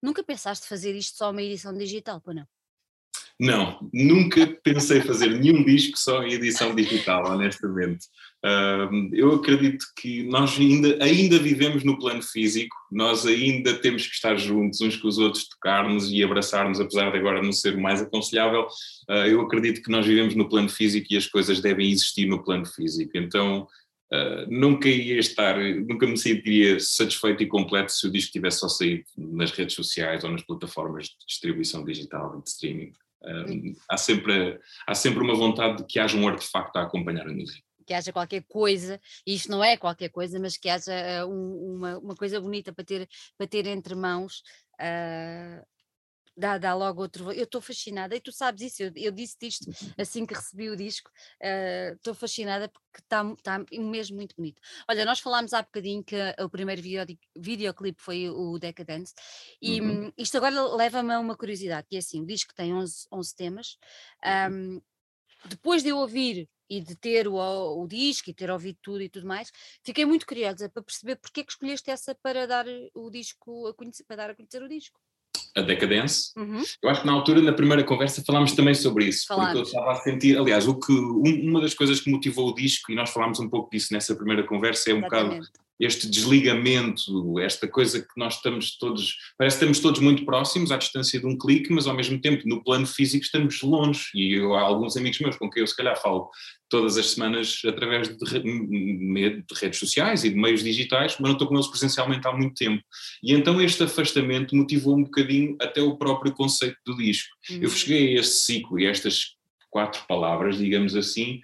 [0.00, 2.46] Nunca pensaste fazer isto só uma edição digital, pô não?
[3.42, 8.06] Não, nunca pensei fazer nenhum disco só em edição digital, honestamente.
[9.12, 14.36] Eu acredito que nós ainda, ainda vivemos no plano físico, nós ainda temos que estar
[14.36, 18.68] juntos uns com os outros, tocar-nos e abraçar-nos, apesar de agora não ser mais aconselhável.
[19.10, 22.44] Uh, eu acredito que nós vivemos no plano físico e as coisas devem existir no
[22.44, 23.10] plano físico.
[23.16, 23.66] Então,
[24.14, 28.68] Uh, nunca ia estar, nunca me sentiria satisfeito e completo se o disco tivesse só
[28.68, 32.92] saído nas redes sociais ou nas plataformas de distribuição digital de streaming.
[33.24, 37.32] Um, há, sempre, há sempre uma vontade de que haja um artefacto a acompanhar a
[37.32, 37.62] música.
[37.86, 41.74] Que haja qualquer coisa, e isto não é qualquer coisa, mas que haja uh, um,
[41.74, 44.42] uma, uma coisa bonita para ter, para ter entre mãos,
[44.80, 45.66] uh,
[46.36, 47.32] dá, dá logo outro.
[47.32, 50.76] Eu estou fascinada, e tu sabes isso, eu, eu disse isto assim que recebi o
[50.76, 51.10] disco,
[51.42, 54.60] ah, estou uh, fascinada porque está tá mesmo muito bonito.
[54.88, 57.04] Olha, nós falámos há bocadinho que o primeiro video,
[57.36, 59.14] videoclipe foi o Decadence,
[59.60, 60.06] e uhum.
[60.06, 63.36] Hum, isto agora leva-me a uma curiosidade, que é assim: o disco tem 11, 11
[63.36, 63.78] temas.
[64.50, 64.80] Um,
[65.44, 69.08] depois de eu ouvir e de ter o, o, disco e ter ouvido tudo e
[69.08, 69.50] tudo mais,
[69.84, 72.64] fiquei muito curiosa para perceber porque é que escolheste essa para dar
[72.94, 75.00] o disco a conhecer, para dar a conhecer o disco
[75.56, 76.32] a Decadence.
[76.36, 76.62] Uhum.
[76.82, 79.52] Eu acho que na altura, na primeira conversa, falámos também sobre isso, falámos.
[79.52, 82.54] porque eu estava a sentir, aliás, o que, um, uma das coisas que motivou o
[82.54, 85.40] disco, e nós falámos um pouco disso nessa primeira conversa, é um Exatamente.
[85.40, 90.70] bocado este desligamento, esta coisa que nós estamos todos, parece que estamos todos muito próximos,
[90.70, 94.04] à distância de um clique, mas ao mesmo tempo no plano físico estamos longe.
[94.14, 96.30] E eu, há alguns amigos meus com quem eu se calhar falo
[96.68, 101.48] todas as semanas através de, de, redes sociais e de meios digitais, mas não estou
[101.48, 102.80] com eles presencialmente há muito tempo.
[103.20, 107.28] E então este afastamento motivou um bocadinho até o próprio conceito do disco.
[107.50, 107.58] Uhum.
[107.60, 109.34] Eu cheguei a este ciclo e estas
[109.68, 111.40] quatro palavras, digamos assim,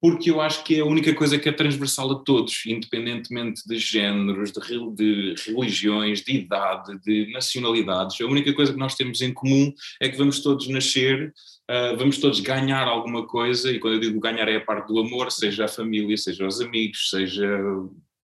[0.00, 3.78] porque eu acho que é a única coisa que é transversal a todos, independentemente de
[3.78, 8.20] géneros, de, de, religiões, de idade, de nacionalidades.
[8.20, 11.32] A única coisa que nós temos em comum é que vamos todos nascer,
[11.68, 15.00] uh, vamos todos ganhar alguma coisa, e quando eu digo ganhar é a parte do
[15.00, 17.48] amor, seja a família, seja os amigos, seja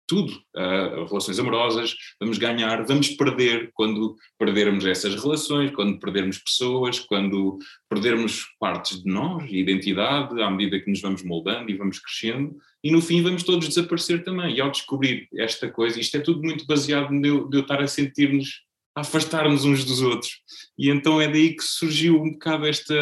[0.08, 7.00] tudo, uh, relações amorosas, vamos ganhar, vamos perder quando perdermos essas relações, quando perdermos pessoas,
[7.00, 7.58] quando
[7.89, 12.92] perdermos partes de nós, identidade, à medida que nos vamos moldando e vamos crescendo, e
[12.92, 14.56] no fim vamos todos desaparecer também.
[14.56, 17.82] E ao descobrir esta coisa, isto é tudo muito baseado de eu, de eu estar
[17.82, 18.62] a sentir-nos,
[18.96, 20.42] a afastar-nos uns dos outros.
[20.78, 22.94] E então é daí que surgiu um bocado esta,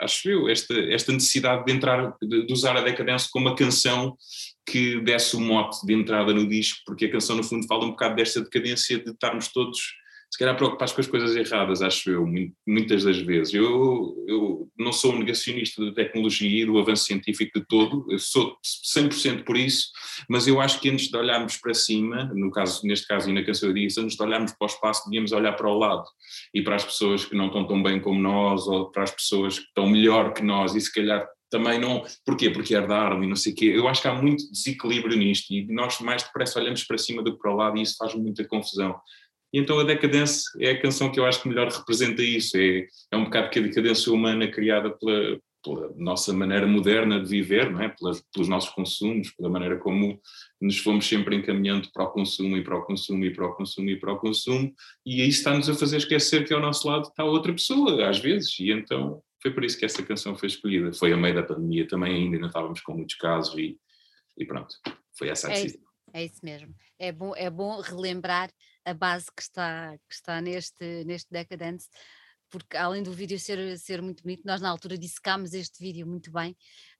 [0.00, 4.16] acho eu, esta, esta necessidade de entrar, de, de usar a decadência como uma canção
[4.68, 7.90] que desse o mote de entrada no disco, porque a canção no fundo fala um
[7.90, 9.78] bocado desta decadência de estarmos todos
[10.30, 12.26] se calhar preocupados com as coisas erradas, acho eu,
[12.66, 13.54] muitas das vezes.
[13.54, 18.18] Eu, eu não sou um negacionista da tecnologia e do avanço científico de todo, eu
[18.18, 18.56] sou
[18.94, 19.88] 100% por isso,
[20.28, 23.44] mas eu acho que antes de olharmos para cima, no caso, neste caso e na
[23.44, 26.04] canção disse, antes de olharmos para o espaço, devíamos olhar para o lado
[26.52, 29.58] e para as pessoas que não estão tão bem como nós ou para as pessoas
[29.58, 32.04] que estão melhor que nós e se calhar também não.
[32.24, 32.50] Porquê?
[32.50, 33.72] Porque herdaram e não sei o quê.
[33.74, 37.32] Eu acho que há muito desequilíbrio nisto e nós mais depressa olhamos para cima do
[37.32, 38.96] que para o lado e isso faz muita confusão.
[39.52, 42.56] E então a Decadence é a canção que eu acho que melhor representa isso.
[42.56, 47.28] É, é um bocado que a decadência humana criada pela, pela nossa maneira moderna de
[47.28, 47.94] viver, não é?
[48.32, 50.20] Pelos nossos consumos, pela maneira como
[50.60, 53.90] nos fomos sempre encaminhando para o consumo e para o consumo e para o consumo
[53.90, 54.72] e para o consumo,
[55.04, 58.58] e isso está-nos a fazer esquecer que ao nosso lado está outra pessoa, às vezes,
[58.60, 60.92] e então foi por isso que essa canção foi escolhida.
[60.92, 63.78] Foi a meio da pandemia também, ainda não estávamos com muitos casos e,
[64.36, 64.74] e pronto,
[65.16, 65.80] foi essa a decisão.
[66.12, 66.74] É, é isso mesmo.
[66.98, 68.50] É bom, é bom relembrar
[68.84, 71.88] a base que está, que está neste, neste Decadence,
[72.48, 76.30] porque além do vídeo ser, ser muito bonito, nós na altura dissecámos este vídeo muito
[76.30, 76.52] bem,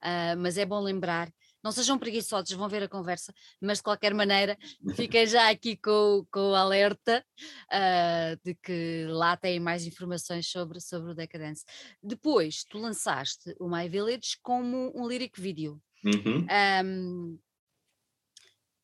[0.02, 1.32] uh, mas é bom lembrar
[1.66, 4.56] não sejam preguiçosos, vão ver a conversa, mas de qualquer maneira
[4.94, 7.26] fiquem já aqui com, com o alerta
[7.72, 11.64] uh, de que lá têm mais informações sobre, sobre o Decadence.
[12.00, 15.82] Depois, tu lançaste o My Village como um lyric video.
[16.04, 16.46] Uhum.
[16.84, 17.38] Um,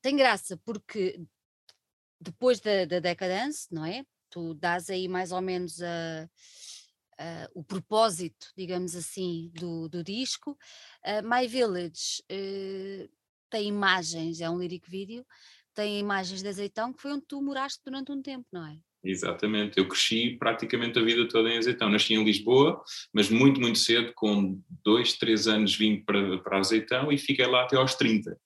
[0.02, 1.20] tem graça porque
[2.20, 4.04] depois da, da Decadence, não é?
[4.28, 5.86] Tu dás aí mais ou menos a
[6.24, 6.30] uh,
[7.54, 10.56] o propósito, digamos assim, do, do disco.
[11.04, 13.08] Uh, My Village uh,
[13.50, 15.24] tem imagens, é um lyric video,
[15.74, 18.76] tem imagens de Azeitão, que foi onde tu moraste durante um tempo, não é?
[19.04, 21.88] Exatamente, eu cresci praticamente a vida toda em Azeitão.
[21.88, 22.82] Nasci em Lisboa,
[23.12, 27.64] mas muito, muito cedo, com dois, três anos vim para, para Azeitão e fiquei lá
[27.64, 28.38] até aos 30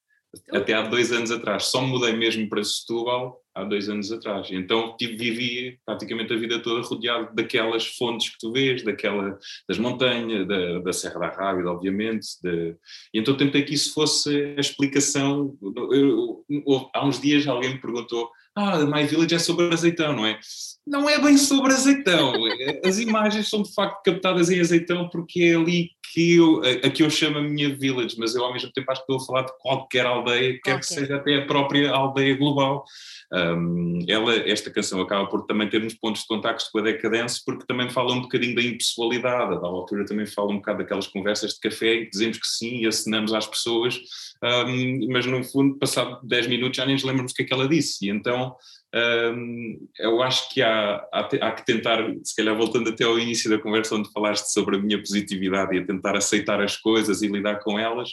[0.53, 1.65] até há dois anos atrás.
[1.67, 4.49] Só mudei mesmo para Setúbal há dois anos atrás.
[4.51, 9.79] Então tive, vivi praticamente a vida toda rodeado daquelas fontes que tu vês, daquela, das
[9.79, 12.27] montanhas, da, da Serra da Rábida, obviamente.
[12.43, 12.77] De,
[13.15, 15.57] e então tentei que isso fosse a explicação.
[15.91, 20.25] Eu, eu, há uns dias alguém me perguntou ah, My Village é sobre azeitão, não
[20.27, 20.39] é?
[20.87, 22.33] Não é bem sobre azeitão.
[22.85, 26.91] As imagens são de facto captadas em azeitão porque é ali que eu, a, a
[26.91, 29.27] que eu chamo a minha village, mas eu ao mesmo tempo acho que estou a
[29.27, 30.79] falar de qualquer aldeia, quer okay.
[30.79, 32.85] que seja até a própria aldeia global.
[33.33, 37.43] Um, ela, esta canção acaba por também ter uns pontos de contacto com a decadência,
[37.45, 41.55] porque também fala um bocadinho da impessoalidade, da altura também fala um bocado daquelas conversas
[41.55, 44.01] de café que dizemos que sim e assinamos às pessoas,
[44.43, 47.53] um, mas no fundo, passado 10 minutos já nem nos lembramos o que é que
[47.53, 48.46] ela disse, e então
[48.95, 53.51] um, eu acho que há, há, há, que tentar, se calhar voltando até ao início
[53.51, 57.29] da conversa onde falaste sobre a minha positividade e a tentar aceitar as coisas e
[57.29, 58.11] lidar com elas,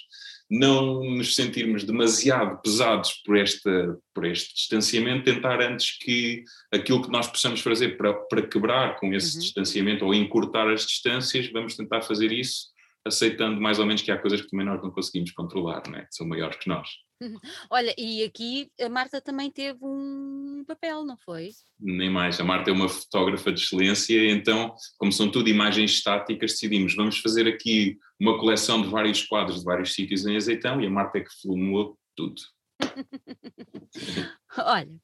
[0.49, 7.11] não nos sentirmos demasiado pesados por, esta, por este distanciamento, tentar antes que aquilo que
[7.11, 9.41] nós possamos fazer para, para quebrar com esse uhum.
[9.41, 12.72] distanciamento ou encurtar as distâncias, vamos tentar fazer isso
[13.05, 16.07] aceitando mais ou menos que há coisas que também nós não conseguimos controlar, não é?
[16.11, 16.89] são maiores que nós.
[17.69, 21.51] Olha, e aqui a Marta também teve um papel, não foi?
[21.79, 22.39] Nem mais.
[22.39, 27.19] A Marta é uma fotógrafa de excelência, então, como são tudo imagens estáticas, decidimos, vamos
[27.19, 31.17] fazer aqui uma coleção de vários quadros de vários sítios em Azeitão e a Marta
[31.17, 32.41] é que filmou tudo.
[34.57, 34.95] Olha,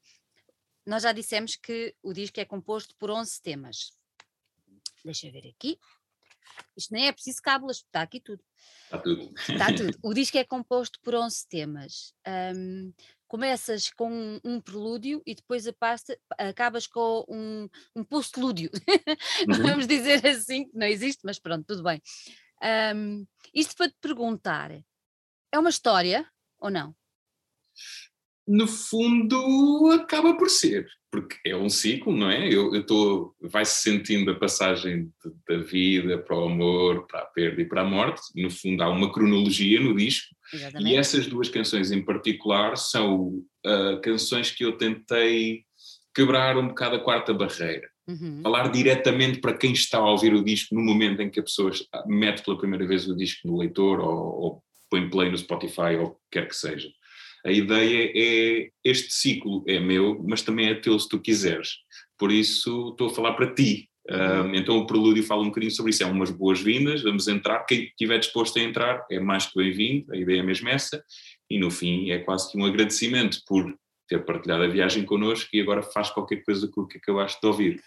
[0.86, 3.92] nós já dissemos que o disco é composto por 11 temas.
[5.04, 5.78] Deixa eu ver aqui.
[6.76, 8.42] Isto nem é preciso cábulas, está aqui tudo.
[8.84, 9.34] Está tudo.
[9.38, 9.98] Está tudo.
[10.04, 12.14] O disco é composto por 11 temas.
[12.56, 12.94] Um,
[13.28, 18.70] começas com um, um prelúdio e depois passa, acabas com um, um postlúdio.
[19.48, 19.64] Uhum.
[19.64, 22.02] Vamos dizer assim, que não existe, mas pronto, tudo bem.
[22.96, 24.72] Um, isto para te perguntar,
[25.52, 26.96] é uma história ou não?
[28.48, 32.48] No fundo, acaba por ser, porque é um ciclo, não é?
[32.54, 37.62] Eu estou, vai-se sentindo a passagem de, da vida para o amor, para a perda
[37.62, 38.22] e para a morte.
[38.36, 40.36] No fundo, há uma cronologia no disco.
[40.54, 40.92] Exatamente.
[40.92, 45.64] E essas duas canções em particular são uh, canções que eu tentei
[46.14, 47.90] quebrar um bocado a quarta barreira.
[48.08, 48.42] Uhum.
[48.42, 51.72] Falar diretamente para quem está a ouvir o disco no momento em que a pessoa
[52.08, 56.20] mete pela primeira vez o disco no leitor ou, ou põe play no Spotify ou
[56.32, 56.90] quer que seja.
[57.46, 61.78] A ideia é este ciclo é meu, mas também é teu se tu quiseres.
[62.18, 63.90] Por isso estou a falar para ti.
[64.54, 66.04] Então o prelúdio fala um bocadinho sobre isso.
[66.04, 67.64] É umas boas-vindas, vamos entrar.
[67.66, 71.04] Quem estiver disposto a entrar é mais que bem-vindo, a ideia é mesmo essa.
[71.50, 73.74] E no fim é quase que um agradecimento por
[74.10, 77.48] ter partilhado a viagem connosco e agora faz qualquer coisa com o que acabaste de
[77.48, 77.82] ouvir.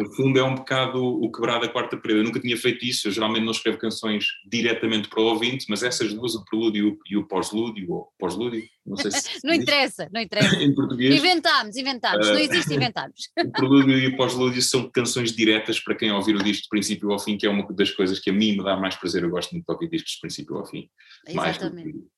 [0.00, 2.20] No fundo é um bocado o quebrar da quarta parede.
[2.20, 5.82] Eu nunca tinha feito isso, eu geralmente não escrevo canções diretamente para o ouvinte, mas
[5.82, 9.38] essas duas, o prelúdio e o pós-lúdio, ou pós-lúdio, não sei se...
[9.44, 10.56] não interessa, não interessa.
[10.62, 11.14] em português.
[11.14, 13.28] Inventámos, inventámos, uh, não existe inventámos.
[13.38, 17.12] o prelúdio e o pós-lúdio são canções diretas para quem ouvir o disco de princípio
[17.12, 19.30] ao fim, que é uma das coisas que a mim me dá mais prazer, eu
[19.30, 20.88] gosto muito de ouvir discos de princípio ao fim.
[21.28, 21.92] Exatamente.
[21.92, 22.15] Mais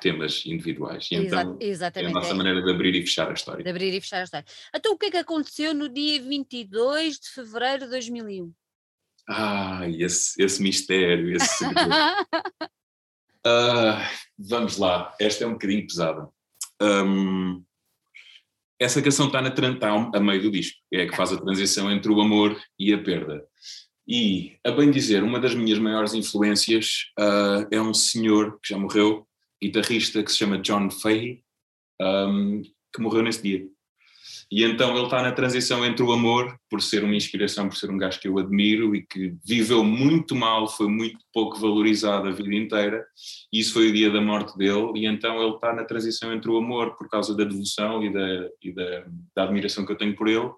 [0.00, 1.08] temas individuais.
[1.10, 2.08] E então Exatamente.
[2.08, 3.62] é a nossa maneira de abrir e fechar a história.
[3.62, 4.46] De abrir e fechar a história.
[4.74, 8.52] Então o que é que aconteceu no dia 22 de fevereiro de 2001?
[9.28, 11.70] Ah, esse, esse mistério, esse uh,
[14.38, 16.28] vamos lá, esta é um bocadinho pesada.
[16.82, 17.62] Um,
[18.80, 21.90] essa canção está na está a meio do disco, é a que faz a transição
[21.92, 23.44] entre o amor e a perda.
[24.08, 28.78] E, a bem dizer, uma das minhas maiores influências uh, é um senhor que já
[28.78, 29.28] morreu,
[29.62, 31.42] guitarrista que se chama John Fahey,
[32.00, 32.62] um,
[32.94, 33.66] que morreu nesse dia.
[34.52, 37.88] E então ele está na transição entre o amor, por ser uma inspiração, por ser
[37.88, 42.32] um gajo que eu admiro e que viveu muito mal, foi muito pouco valorizado a
[42.32, 43.06] vida inteira,
[43.52, 46.50] e isso foi o dia da morte dele, e então ele está na transição entre
[46.50, 50.16] o amor, por causa da devoção e da, e da, da admiração que eu tenho
[50.16, 50.50] por ele,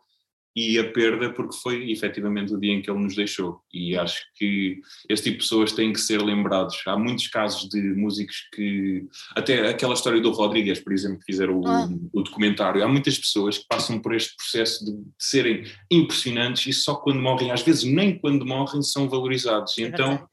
[0.55, 3.61] e a perda porque foi efetivamente o dia em que ele nos deixou.
[3.73, 6.83] E acho que este tipo de pessoas têm que ser lembrados.
[6.87, 11.67] Há muitos casos de músicos que até aquela história do Rodrigues por exemplo que fizeram
[11.67, 11.88] ah.
[12.12, 16.67] o, o, documentário há muitas pessoas que passam por este processo de, de, serem impressionantes
[16.67, 19.77] e só quando morrem às vezes nem quando morrem são valorizados.
[19.79, 20.29] E é então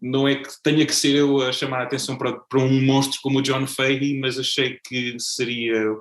[0.00, 3.20] não é que tenha que ser eu a chamar a atenção para, para um monstro
[3.22, 5.96] como o John Fahey, mas achei que seria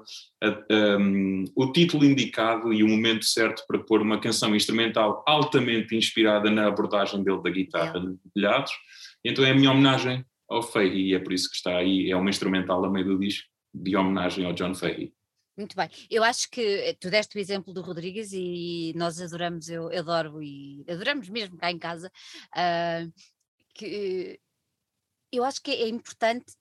[1.00, 6.50] um, o título indicado e o momento certo para pôr uma canção instrumental altamente inspirada
[6.50, 8.72] na abordagem dele da guitarra de telhados.
[9.24, 12.16] Então é a minha homenagem ao Fahey e é por isso que está aí, é
[12.16, 15.14] uma instrumental a meio do disco de homenagem ao John Fahey.
[15.56, 15.88] Muito bem.
[16.10, 20.42] Eu acho que eh, tu deste o exemplo do Rodrigues e nós adoramos, eu adoro
[20.42, 22.12] e adoramos mesmo cá em casa.
[22.56, 23.14] Uh,
[23.74, 24.40] que
[25.32, 26.54] eu acho que é importante.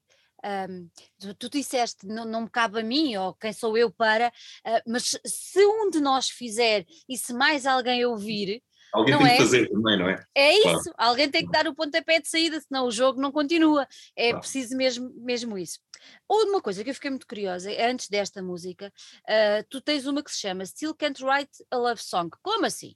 [0.44, 4.27] Um, tu, tu, disseste, não, não me cabe a mim, ou quem sou eu para,
[4.66, 8.61] uh, mas se um de nós fizer e se mais alguém ouvir,
[8.92, 9.31] Alguém tem é?
[9.31, 10.22] que fazer também, não é?
[10.35, 10.79] É claro.
[10.79, 13.88] isso, alguém tem que dar o pontapé de saída, senão o jogo não continua.
[14.14, 14.40] É claro.
[14.40, 15.81] preciso mesmo, mesmo isso.
[16.29, 20.07] Ou uma coisa que eu fiquei muito curiosa, é antes desta música, uh, tu tens
[20.07, 22.31] uma que se chama Still Can't Write a Love Song.
[22.42, 22.94] Como assim?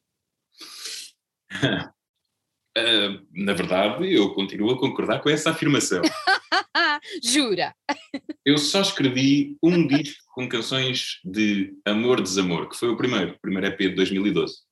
[2.77, 6.03] Uh, na verdade, eu continuo a concordar com essa afirmação.
[7.25, 7.75] Jura?
[8.45, 13.67] Eu só escrevi um disco com canções de amor-desamor, que foi o primeiro, o primeiro
[13.69, 14.66] EP de 2012.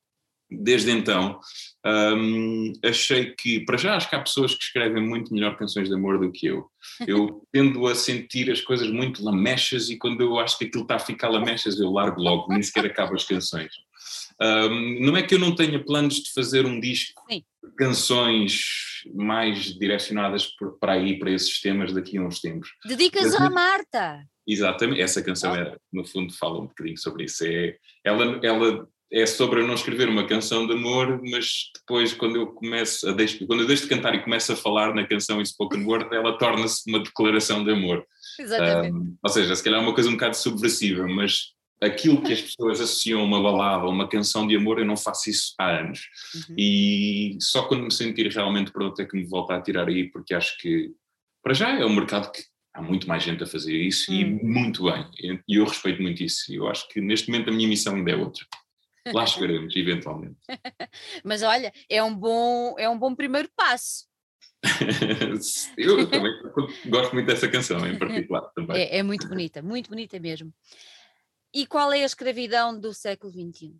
[0.60, 1.40] Desde então,
[1.86, 5.94] um, achei que, para já, acho que há pessoas que escrevem muito melhor canções de
[5.94, 6.66] amor do que eu.
[7.06, 10.96] Eu tendo a sentir as coisas muito lamechas e quando eu acho que aquilo está
[10.96, 13.72] a ficar lamechas, eu largo logo, nem sequer acabo as canções.
[14.40, 17.42] Um, não é que eu não tenha planos de fazer um disco, Sim.
[17.76, 18.62] canções
[19.14, 20.48] mais direcionadas
[20.80, 22.70] para aí, para esses temas daqui a uns tempos.
[22.86, 24.24] Dedicas à Marta!
[24.46, 25.56] Exatamente, essa canção oh.
[25.56, 27.44] é, no fundo fala um bocadinho sobre isso.
[27.46, 32.34] É, ela, ela é sobre eu não escrever uma canção de amor, mas depois quando
[32.34, 35.40] eu começo a deixo, quando eu deixo de cantar e começo a falar na canção
[35.40, 38.04] em spoken word, ela torna-se uma declaração de amor.
[38.40, 38.92] Exatamente.
[38.92, 42.40] Um, ou seja, se calhar é uma coisa um bocado subversiva, mas aquilo que as
[42.40, 46.08] pessoas associam a uma balada, uma canção de amor, eu não faço isso há anos.
[46.34, 46.56] Uhum.
[46.58, 50.34] E só quando me sentir realmente pronto é que me volto a tirar aí, porque
[50.34, 50.90] acho que,
[51.40, 52.42] para já, é um mercado que
[52.74, 54.18] há muito mais gente a fazer isso uhum.
[54.18, 54.40] e hum.
[54.42, 55.06] muito bem.
[55.46, 56.52] E eu respeito muito isso.
[56.52, 58.44] E eu acho que neste momento a minha missão ainda é outra.
[59.12, 60.38] Lá chegaremos, eventualmente.
[61.24, 64.06] Mas olha, é um bom, é um bom primeiro passo.
[65.76, 66.32] eu também
[66.88, 68.82] gosto muito dessa canção em particular também.
[68.82, 70.52] É, é muito bonita, muito bonita mesmo.
[71.52, 73.76] E qual é a escravidão do século XXI?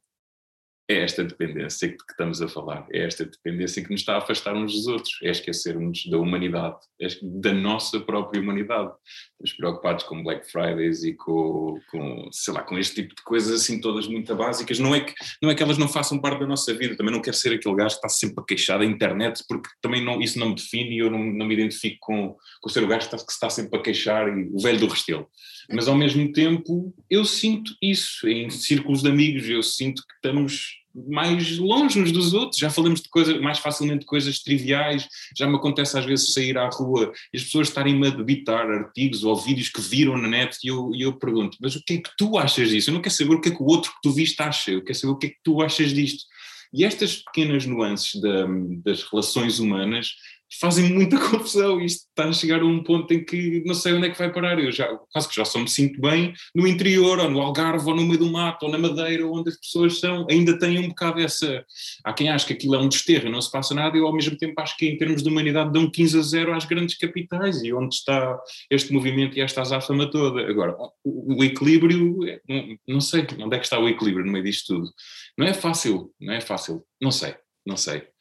[0.87, 4.55] É esta dependência que, estamos a falar, é esta dependência que nos está a afastar
[4.55, 8.93] uns dos outros, é esquecermos da humanidade, é da nossa própria humanidade.
[9.33, 13.63] Estamos preocupados com Black Fridays e com, com, sei lá, com este tipo de coisas
[13.63, 14.79] assim todas muito básicas.
[14.79, 17.23] Não é, que, não é que elas não façam parte da nossa vida, também não
[17.23, 20.39] quero ser aquele gajo que está sempre a queixar da internet, porque também não, isso
[20.39, 23.15] não me define e eu não, não me identifico com, com ser o gajo que
[23.15, 25.29] que está sempre a queixar e o velho do Restelo.
[25.73, 30.84] Mas ao mesmo tempo eu sinto isso em círculos de amigos, eu sinto que estamos
[30.95, 35.47] mais longe uns dos outros, já falamos de coisas, mais facilmente de coisas triviais, já
[35.47, 39.37] me acontece às vezes sair à rua e as pessoas estarem-me a debitar artigos ou
[39.37, 42.11] vídeos que viram na net e eu, e eu pergunto, mas o que é que
[42.17, 42.91] tu achas disso?
[42.91, 44.83] Eu não quero saber o que é que o outro que tu viste acha, eu
[44.83, 46.25] quero saber o que é que tu achas disto.
[46.73, 48.47] E estas pequenas nuances da,
[48.85, 50.17] das relações humanas
[50.61, 51.81] fazem muita confusão.
[51.81, 54.33] Isto está a chegar a um ponto em que não sei onde é que vai
[54.33, 54.59] parar.
[54.59, 57.97] Eu já, quase que já só me sinto bem no interior, ou no Algarve, ou
[57.97, 61.21] no meio do mato, ou na Madeira, onde as pessoas são, ainda têm um bocado
[61.21, 61.65] essa.
[62.05, 64.07] Há quem acha que aquilo é um desterro e não se passa nada, e eu
[64.07, 66.97] ao mesmo tempo acho que em termos de humanidade dão 15 a 0 às grandes
[66.97, 68.39] capitais e onde está
[68.71, 70.49] este movimento e esta azáfama toda.
[70.49, 74.75] Agora, o, equilíbrio, não, não sei onde é que está o equilíbrio no meio disto
[74.75, 74.91] tudo.
[75.37, 77.35] Não é fácil, não é fácil, não sei,
[77.67, 78.14] não sei.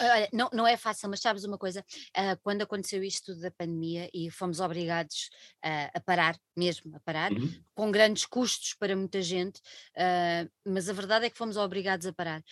[0.00, 1.84] Olha, não, não é fácil, mas sabes uma coisa?
[2.16, 5.30] Uh, quando aconteceu isto da pandemia e fomos obrigados
[5.64, 7.52] uh, a parar, mesmo a parar, uhum.
[7.74, 9.58] com grandes custos para muita gente,
[9.96, 12.42] uh, mas a verdade é que fomos obrigados a parar.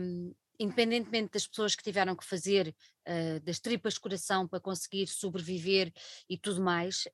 [0.00, 2.74] Um, independentemente das pessoas que tiveram que fazer
[3.44, 5.92] das tripas de coração para conseguir sobreviver
[6.28, 7.04] e tudo mais,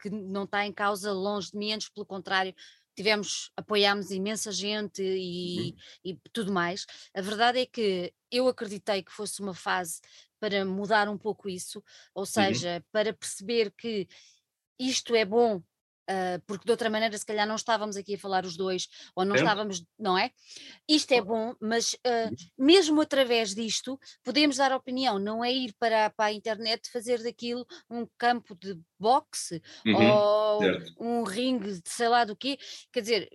[0.00, 2.54] que não está em causa longe de mim, antes pelo contrário,
[2.96, 5.76] tivemos, apoiámos imensa gente e, uhum.
[6.04, 6.86] e, tudo mais.
[7.14, 10.00] A verdade é que eu acreditei que fosse uma fase
[10.40, 11.82] para mudar um pouco isso,
[12.14, 12.26] ou uhum.
[12.26, 12.82] seja, uhum.
[12.90, 14.08] para perceber que
[14.78, 15.62] isto é bom
[16.08, 19.24] Uh, porque de outra maneira se calhar não estávamos aqui a falar os dois, ou
[19.24, 19.38] não é.
[19.38, 20.30] estávamos, não é?
[20.88, 26.10] Isto é bom, mas uh, mesmo através disto podemos dar opinião, não é ir para,
[26.10, 30.12] para a internet fazer daquilo um campo de boxe uhum.
[30.12, 30.94] ou certo.
[31.00, 32.56] um ringue de sei lá do quê,
[32.92, 33.28] quer dizer,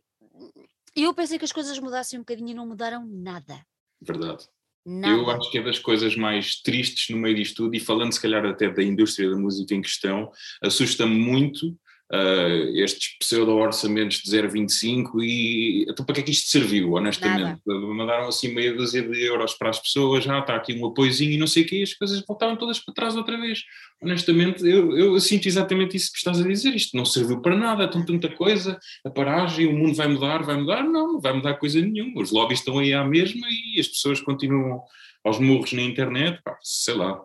[0.96, 3.66] eu pensei que as coisas mudassem um bocadinho e não mudaram nada.
[4.02, 4.48] Verdade.
[4.86, 5.16] Nada.
[5.16, 8.22] Eu acho que é das coisas mais tristes no meio disto tudo, e falando se
[8.22, 11.78] calhar até da indústria da música em questão, assusta-me muito
[12.12, 17.62] uh, estes pseudo-orçamentos de 0,25 e então para que é que isto serviu, honestamente?
[17.66, 17.88] Nada.
[17.88, 21.32] Mandaram assim meia dúzia de euros para as pessoas, já ah, está aqui um apoiozinho
[21.32, 23.64] e não sei o quê, e as coisas voltaram todas para trás outra vez.
[24.01, 27.88] Honestamente, eu, eu sinto exatamente isso que estás a dizer, isto não serviu para nada,
[27.88, 30.84] tão tanta coisa, a paragem, o mundo vai mudar, vai mudar?
[30.84, 34.20] Não, não vai mudar coisa nenhuma, os lobbies estão aí à mesma e as pessoas
[34.20, 34.82] continuam
[35.24, 37.22] aos murros na internet, pá, sei lá,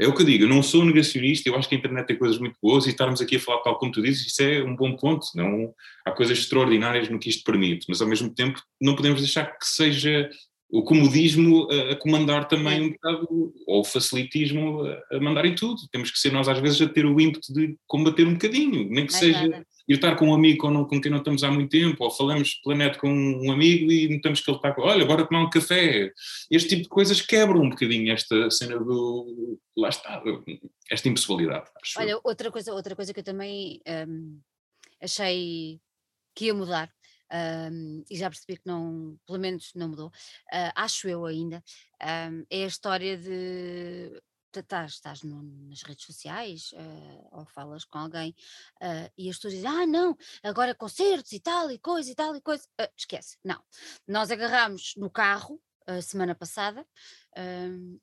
[0.00, 2.16] é o que eu digo, eu não sou negacionista, eu acho que a internet tem
[2.16, 4.76] coisas muito boas e estarmos aqui a falar tal como tu dizes, isso é um
[4.76, 5.74] bom ponto, não,
[6.04, 9.66] há coisas extraordinárias no que isto permite, mas ao mesmo tempo não podemos deixar que
[9.66, 10.30] seja
[10.70, 16.10] o comodismo a, comandar também um bocado, ou o facilitismo a, mandar em tudo, temos
[16.10, 19.12] que ser nós às vezes a ter o ímpeto de combater um bocadinho, nem que
[19.12, 19.64] seja...
[19.88, 22.54] ir estar com um amigo com, com quem não estamos há muito tempo, ou falamos
[22.62, 25.50] pela net com um amigo e notamos que ele está com, olha, bora tomar um
[25.50, 26.12] café.
[26.50, 30.22] Este tipo de coisas quebram um bocadinho esta cena do, lá está,
[30.90, 31.70] esta impessoalidade.
[31.96, 34.38] Olha, outra coisa, outra coisa que eu também um,
[35.02, 35.80] achei
[36.34, 36.92] que ia mudar,
[37.72, 41.64] um, e já percebi que não, pelo menos não mudou, uh, acho eu ainda,
[42.30, 44.12] um, é a história de
[44.56, 48.34] estás, estás no, nas redes sociais uh, ou falas com alguém
[48.82, 52.34] uh, e as pessoas dizem, ah não, agora concertos e tal e coisa e tal
[52.34, 53.62] e coisa, uh, esquece, não,
[54.06, 56.86] nós agarramos no carro a semana passada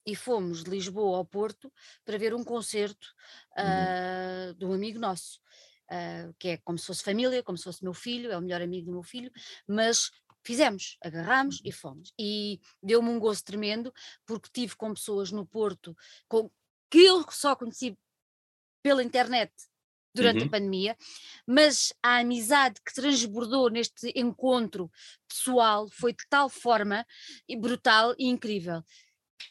[0.03, 1.71] e fomos de Lisboa ao Porto
[2.03, 3.13] para ver um concerto
[3.55, 4.57] uhum.
[4.57, 5.39] de um amigo nosso.
[6.39, 8.87] que é como se fosse família, como se fosse meu filho, é o melhor amigo
[8.87, 9.31] do meu filho,
[9.67, 10.09] mas
[10.45, 12.13] fizemos, agarramos e fomos.
[12.19, 13.93] E deu-me um gosto tremendo,
[14.25, 15.95] porque tive com pessoas no Porto
[16.27, 16.49] com,
[16.89, 17.97] que eu só conheci
[18.83, 19.51] pela internet
[20.15, 20.47] durante uhum.
[20.47, 20.97] a pandemia,
[21.45, 24.89] mas a amizade que transbordou neste encontro
[25.27, 27.05] pessoal foi de tal forma
[27.59, 28.81] brutal e incrível.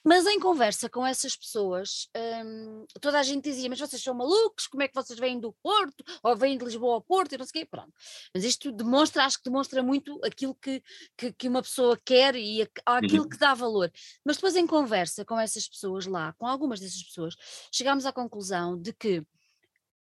[0.02, 4.66] Mas em conversa com essas pessoas, hum, toda a gente dizia: Mas vocês são malucos?
[4.66, 6.04] Como é que vocês vêm do Porto?
[6.22, 7.34] Ou vêm de Lisboa ao Porto?
[7.34, 7.70] E não sei o quê.
[7.70, 7.92] Pronto.
[8.34, 10.82] Mas isto demonstra, acho que demonstra muito aquilo que,
[11.16, 13.28] que, que uma pessoa quer e aquilo uhum.
[13.28, 13.92] que dá valor.
[14.24, 17.36] Mas depois, em conversa com essas pessoas lá, com algumas dessas pessoas,
[17.72, 19.24] chegámos à conclusão de que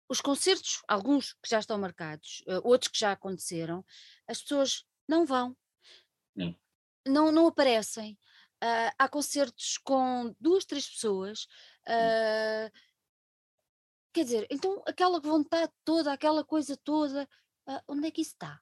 [0.08, 3.84] os concertos, alguns que já estão marcados, uh, outros que já aconteceram,
[4.28, 5.56] as pessoas não vão.
[7.06, 8.18] Não, não aparecem
[8.64, 11.46] uh, há concertos com duas, três pessoas.
[11.86, 12.72] Uh,
[14.12, 17.28] quer dizer, então aquela vontade toda, aquela coisa toda,
[17.68, 18.58] uh, onde é que isso está?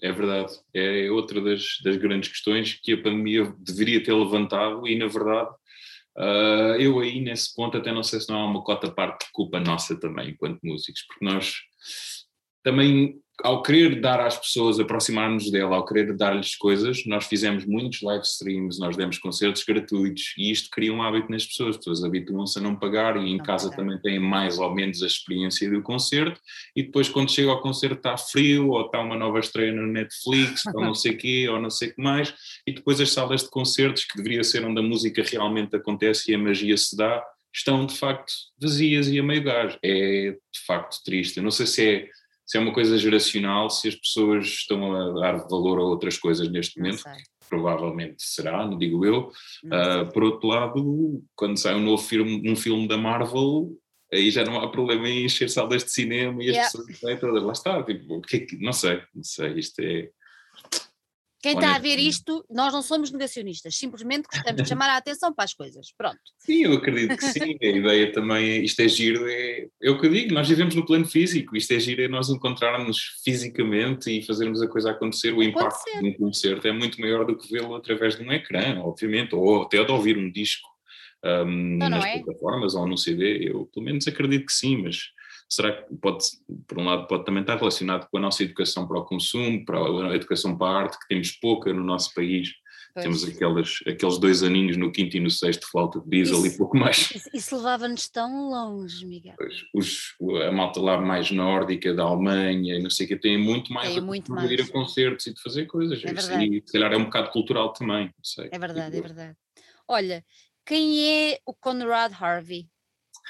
[0.00, 4.96] É verdade, é outra das, das grandes questões que a pandemia deveria ter levantado e,
[4.96, 5.50] na verdade,
[6.78, 9.58] eu aí nesse ponto até não sei se não há uma cota parte de culpa
[9.58, 11.56] nossa também, enquanto músicos, porque nós
[12.62, 18.02] também ao querer dar às pessoas, aproximar-nos dela, ao querer dar-lhes coisas, nós fizemos muitos
[18.02, 22.04] live streams, nós demos concertos gratuitos e isto cria um hábito nas pessoas, as pessoas
[22.04, 25.70] habituam-se a não pagar e em não casa também têm mais ou menos a experiência
[25.70, 26.40] do concerto
[26.74, 30.62] e depois quando chega ao concerto está frio ou está uma nova estreia no Netflix
[30.74, 32.34] ou não sei quê ou não sei o que mais
[32.66, 36.34] e depois as salas de concertos que deveria ser onde a música realmente acontece e
[36.34, 37.22] a magia se dá
[37.54, 39.78] estão de facto vazias e a meio gás.
[39.82, 41.38] É de facto triste.
[41.38, 42.08] Eu não sei se é
[42.48, 46.48] se é uma coisa geracional, se as pessoas estão a dar valor a outras coisas
[46.48, 47.02] neste momento,
[47.46, 49.30] provavelmente será, não digo eu.
[49.64, 53.70] Uh, por outro lado, quando sai um novo filme, um filme da Marvel,
[54.10, 56.70] aí já não há problema em encher salas de cinema e as yeah.
[56.70, 60.08] pessoas todas, lá está, tipo, que, é não sei, não sei, isto é
[61.48, 65.32] quem está a ver isto, nós não somos negacionistas, simplesmente gostamos de chamar a atenção
[65.32, 65.92] para as coisas.
[65.96, 66.18] Pronto.
[66.38, 67.56] Sim, eu acredito que sim.
[67.62, 70.84] A ideia também, isto é giro, é, é o que eu digo, nós vivemos no
[70.84, 75.32] plano físico, isto é giro, é nós encontrarmos fisicamente e fazermos a coisa acontecer.
[75.32, 78.80] O impacto de um concerto é muito maior do que vê-lo através de um ecrã,
[78.80, 80.68] obviamente, ou até de ouvir um disco
[81.24, 82.22] um, não, nas não é?
[82.22, 83.50] plataformas ou no CD.
[83.50, 85.10] Eu pelo menos acredito que sim, mas
[85.48, 86.24] será que pode,
[86.66, 89.78] por um lado, pode também estar relacionado com a nossa educação para o consumo, para
[89.78, 92.52] a educação para a arte, que temos pouca no nosso país.
[92.94, 93.04] Pois.
[93.04, 96.58] Temos aqueles, aqueles dois aninhos no quinto e no sexto flauta de diesel isso, e
[96.58, 97.10] pouco mais.
[97.14, 99.36] Isso, isso levava-nos tão longe, Miguel.
[99.74, 100.14] Os,
[100.46, 104.00] a malta lá mais nórdica, da Alemanha, não sei o que, tem muito mais tem
[104.00, 104.48] muito mais.
[104.48, 106.02] de ir a concertos e de fazer coisas.
[106.04, 108.48] É isso, e se calhar é um bocado cultural também, sei.
[108.50, 109.36] É verdade, é verdade.
[109.86, 110.24] Olha,
[110.66, 112.68] quem é o Conrad Harvey?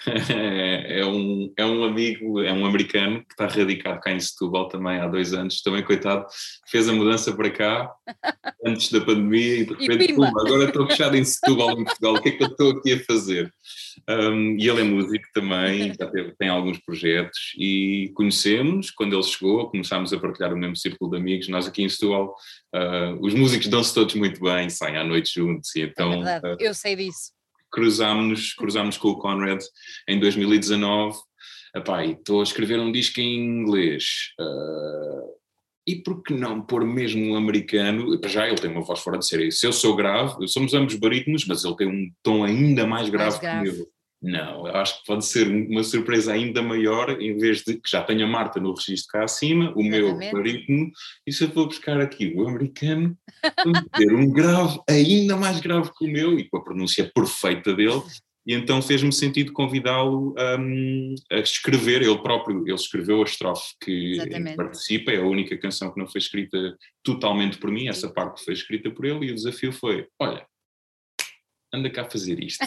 [0.07, 4.99] É, um, é um amigo, é um americano que está radicado cá em Setúbal também
[4.99, 6.27] há dois anos, também coitado,
[6.69, 7.91] fez a mudança para cá
[8.65, 12.23] antes da pandemia e de repente, pum, agora estou fechado em Setúbal, em Portugal, o
[12.23, 13.53] que é que eu estou aqui a fazer?
[14.09, 19.23] Um, e ele é músico também, já teve, tem alguns projetos e conhecemos, quando ele
[19.25, 22.35] chegou, começámos a partilhar o mesmo círculo de amigos, nós aqui em Setúbal,
[22.75, 26.13] uh, os músicos dão-se todos muito bem, saem à noite juntos e então...
[26.13, 27.38] É verdade, uh, eu sei disso
[27.71, 29.63] cruzámos, cruzámos com o Conrad
[30.09, 31.17] em 2019.
[31.75, 34.33] Epá, estou a escrever um disco em inglês.
[34.41, 35.39] Uh,
[35.87, 38.21] e por que não pôr mesmo um americano?
[38.27, 39.51] Já ele tem uma voz fora de série.
[39.51, 43.31] Se eu sou grave, somos ambos barítonos, mas ele tem um tom ainda mais grave,
[43.31, 43.65] mais grave.
[43.65, 43.89] que o meu.
[44.21, 48.03] Não, eu acho que pode ser uma surpresa ainda maior, em vez de que já
[48.03, 50.19] tenha a Marta no registro cá acima, o Exatamente.
[50.19, 50.91] meu barítono,
[51.25, 53.17] e se eu vou buscar aqui o americano,
[53.97, 58.03] ter um grave ainda mais grave que o meu, e com a pronúncia perfeita dele,
[58.45, 64.19] e então fez-me sentido convidá-lo um, a escrever, ele próprio, ele escreveu a estrofe que
[64.57, 68.55] participa, é a única canção que não foi escrita totalmente por mim, essa parte foi
[68.55, 70.45] escrita por ele, e o desafio foi, olha,
[71.73, 72.65] anda cá a fazer isto.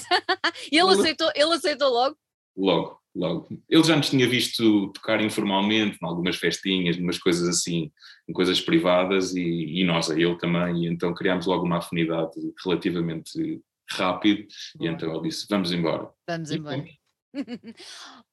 [0.71, 2.17] e ele aceitou, ele aceitou logo?
[2.55, 3.47] Logo, logo.
[3.69, 7.91] Ele já nos tinha visto tocar informalmente, em algumas festinhas, umas coisas assim,
[8.27, 12.33] em coisas privadas, e, e nós a ele também, e então criámos logo uma afinidade
[12.63, 14.47] relativamente rápido,
[14.79, 16.09] e então ele disse, vamos embora.
[16.27, 16.85] Vamos e embora.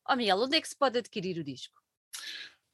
[0.08, 1.74] oh Miguel, onde é que se pode adquirir o disco?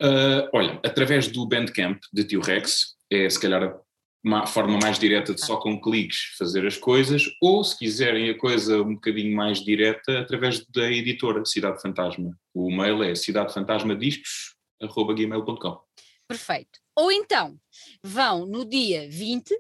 [0.03, 3.79] Uh, olha, através do Bandcamp de Tio Rex, é se calhar
[4.25, 8.39] uma forma mais direta de só com cliques fazer as coisas, ou se quiserem a
[8.39, 12.35] coisa um bocadinho mais direta, através da editora Cidade Fantasma.
[12.55, 15.85] O mail é cidadefantasmadiscos.gmail.com
[16.27, 16.81] Perfeito.
[16.97, 17.61] Ou então,
[18.03, 19.55] vão no dia 20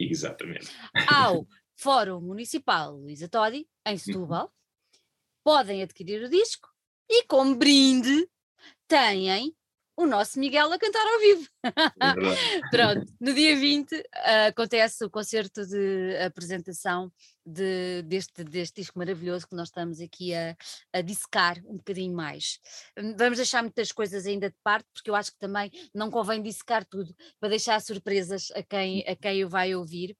[0.00, 0.70] Exatamente.
[1.06, 1.46] ao
[1.76, 3.98] Fórum Municipal Luísa Todi, em uhum.
[3.98, 4.50] Setúbal,
[5.44, 6.70] podem adquirir o disco
[7.10, 8.26] e como brinde
[8.88, 9.54] têm
[9.98, 11.48] o nosso Miguel a cantar ao vivo.
[11.64, 11.70] É
[12.70, 14.04] Pronto, no dia 20 uh,
[14.48, 17.12] acontece o concerto de apresentação
[17.44, 20.56] de, deste, deste disco maravilhoso que nós estamos aqui a,
[20.92, 22.60] a dissecar um bocadinho mais.
[23.16, 26.84] Vamos deixar muitas coisas ainda de parte, porque eu acho que também não convém dissecar
[26.84, 30.16] tudo, para deixar surpresas a quem, a quem o vai ouvir.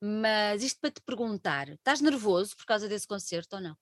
[0.00, 3.76] Mas isto para te perguntar, estás nervoso por causa desse concerto ou não?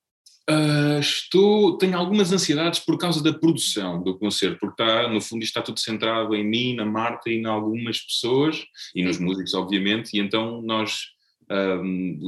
[0.50, 5.42] Uh, estou, tenho algumas ansiedades por causa da produção do concerto, porque está, no fundo
[5.42, 8.64] isto está tudo centrado em mim, na Marta e em algumas pessoas,
[8.94, 11.12] e nos músicos, obviamente, e então nós
[11.48, 12.18] um,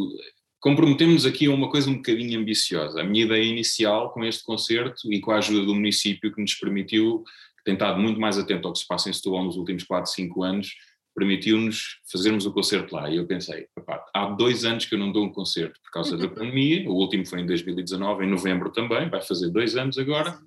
[0.60, 3.00] comprometemos aqui a uma coisa um bocadinho ambiciosa.
[3.00, 6.54] A minha ideia inicial com este concerto e com a ajuda do município que nos
[6.54, 7.24] permitiu,
[7.58, 10.10] que tem estado muito mais atento ao que se passa em Setúbal nos últimos 4,
[10.10, 10.68] 5 anos,
[11.14, 13.08] permitiu-nos fazermos o concerto lá.
[13.08, 13.66] E eu pensei,
[14.12, 17.26] há dois anos que eu não dou um concerto por causa da pandemia, o último
[17.26, 20.38] foi em 2019, em novembro também, vai fazer dois anos agora.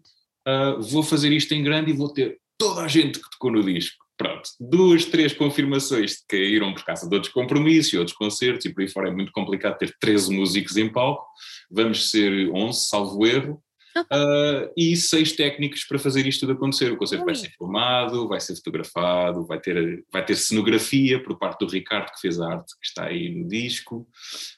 [0.48, 3.64] Uh, vou fazer isto em grande e vou ter toda a gente que tocou no
[3.64, 4.06] disco.
[4.18, 8.74] Pronto, duas, três confirmações que caíram por causa de outros compromissos e outros concertos, e
[8.74, 11.24] por aí fora é muito complicado ter 13 músicos em palco.
[11.70, 13.62] Vamos ser 11, salvo erro,
[14.02, 16.92] uh, e seis técnicos para fazer isto tudo acontecer.
[16.92, 21.66] O concerto vai ser filmado, vai ser fotografado, vai ter, vai ter cenografia por parte
[21.66, 24.08] do Ricardo, que fez a arte que está aí no disco.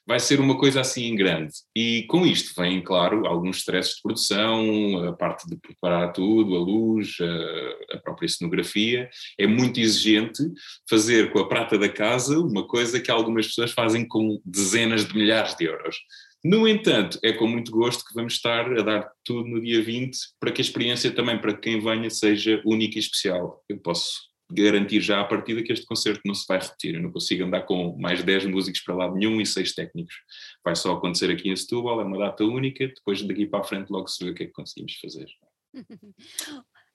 [0.06, 1.54] Vai ser uma coisa assim grande.
[1.76, 6.60] E com isto vem, claro, alguns stresses de produção, a parte de preparar tudo, a
[6.60, 9.10] luz, a, a própria cenografia.
[9.38, 10.44] É muito exigente
[10.90, 15.16] fazer com a prata da casa uma coisa que algumas pessoas fazem com dezenas de
[15.16, 15.98] milhares de euros.
[16.44, 20.18] No entanto, é com muito gosto que vamos estar a dar tudo no dia 20
[20.40, 23.64] para que a experiência também para quem venha seja única e especial.
[23.68, 26.96] Eu posso garantir já a partida que este concerto não se vai repetir.
[26.96, 30.16] Eu não consigo andar com mais 10 músicos para lá nenhum e 6 técnicos.
[30.64, 33.90] Vai só acontecer aqui em Setúbal, é uma data única, depois daqui para a frente
[33.90, 35.28] logo se vê o que é que conseguimos fazer.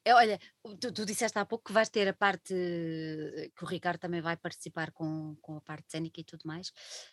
[0.05, 0.39] É, olha,
[0.81, 4.37] tu, tu, disseste há pouco que vais ter a parte que o Ricardo também vai
[4.37, 6.73] participar com, com a parte cénica e tudo mais.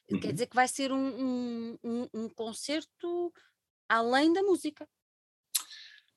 [0.10, 0.20] Uhum.
[0.20, 3.34] Quer dizer que vai ser um, um, um, um concerto
[3.88, 4.88] além da música.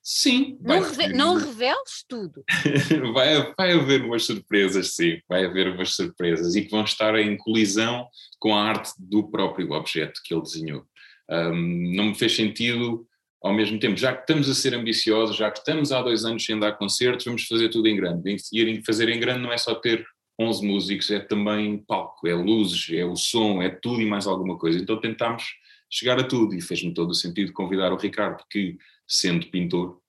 [0.03, 0.59] Sim.
[0.61, 2.45] Não, reve não, reveles tudo.
[3.15, 5.21] vai, vai haver umas surpresas, sim.
[5.29, 8.07] Vai haver umas surpresas e que vão estar em colisão
[8.39, 10.85] com a arte do próprio objeto que ele desenhou.
[11.31, 13.09] Um, não me fez sentido
[13.45, 16.43] ao mesmo tempo, já que estamos a ser ambiciosos, já que estamos há dois anos
[16.43, 18.35] sem dar concertos, vamos fazer tudo em grande.
[18.51, 20.03] E fazer em grande não é só ter
[20.41, 24.57] 11 músicos, é também palco, é luzes, é o som, é tudo e mais alguma
[24.57, 24.79] coisa.
[24.79, 25.45] Então tentámos
[25.91, 30.01] chegar a tudo e fez-me todo o sentido convidar o Ricardo, que, sendo pintor,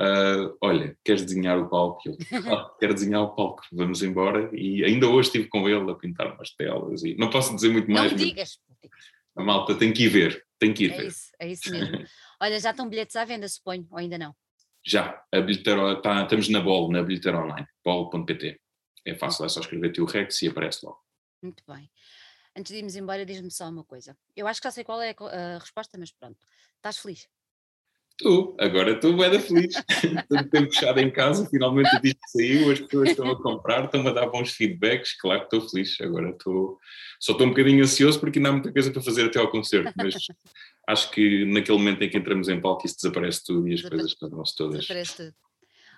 [0.00, 2.02] uh, olha, queres desenhar o palco?
[2.08, 2.16] Eu,
[2.52, 4.50] ah, quero desenhar o palco, vamos embora.
[4.52, 7.04] E ainda hoje estive com ele a pintar umas telas.
[7.04, 8.10] E não posso dizer muito mais.
[8.10, 8.58] Não digas.
[9.36, 11.06] A malta tem que ir ver, tem que ir é ver.
[11.06, 12.04] Isso, é isso mesmo.
[12.42, 14.34] Olha, já estão bilhetes à venda, suponho, ou ainda não?
[14.84, 18.58] Já, a bilheteira, tá, estamos na BOL, na bilheteira online, bol.pt.
[19.04, 21.00] É fácil, é só escrever teu Rex e aparece logo.
[21.42, 21.90] Muito bem.
[22.56, 24.16] Antes de irmos embora, diz-me só uma coisa.
[24.34, 26.38] Eu acho que já sei qual é a, a resposta, mas pronto.
[26.76, 27.28] Estás feliz?
[28.20, 29.74] Estou, agora estou bem feliz.
[30.28, 34.06] Tanto tempo fechado em casa, finalmente o disco saiu, as pessoas estão a comprar, estão
[34.06, 35.98] a dar bons feedbacks, claro que estou feliz.
[36.02, 36.78] Agora estou,
[37.18, 39.92] só estou um bocadinho ansioso porque ainda há muita coisa para fazer até ao concerto,
[39.96, 40.14] mas
[40.88, 44.14] acho que naquele momento em que entramos em palco isso desaparece tudo e as coisas
[44.14, 44.80] tornam-se todas.
[44.80, 45.34] Desaparece tudo.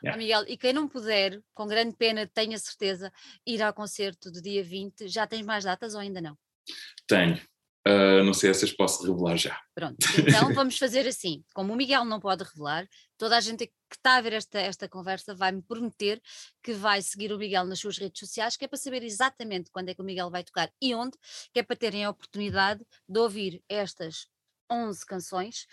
[0.04, 0.16] Yeah.
[0.16, 3.12] Oh, Miguel, e quem não puder, com grande pena, tenha certeza,
[3.46, 6.36] ir ao concerto do dia 20, já tens mais datas ou ainda não?
[7.06, 7.40] Tenho.
[7.86, 9.58] Uh, não sei essas posso revelar já.
[9.74, 11.42] Pronto, então vamos fazer assim.
[11.52, 12.86] Como o Miguel não pode revelar,
[13.18, 16.20] toda a gente que está a ver esta, esta conversa vai-me prometer
[16.62, 19.88] que vai seguir o Miguel nas suas redes sociais, que é para saber exatamente quando
[19.88, 21.18] é que o Miguel vai tocar e onde,
[21.52, 24.28] que é para terem a oportunidade de ouvir estas
[24.72, 25.66] 11 canções,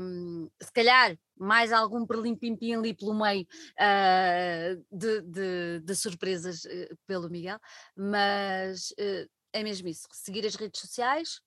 [0.00, 3.46] um, se calhar mais algum perlim-pim-pim ali pelo meio
[3.78, 7.58] uh, de, de, de, surpresas uh, pelo Miguel,
[7.96, 11.40] mas uh, é mesmo isso, seguir as redes sociais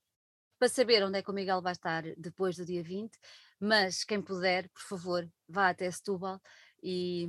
[0.57, 3.17] para saber onde é que o Miguel vai estar depois do dia 20,
[3.59, 6.41] mas quem puder, por favor, vá até Setúbal
[6.83, 7.27] e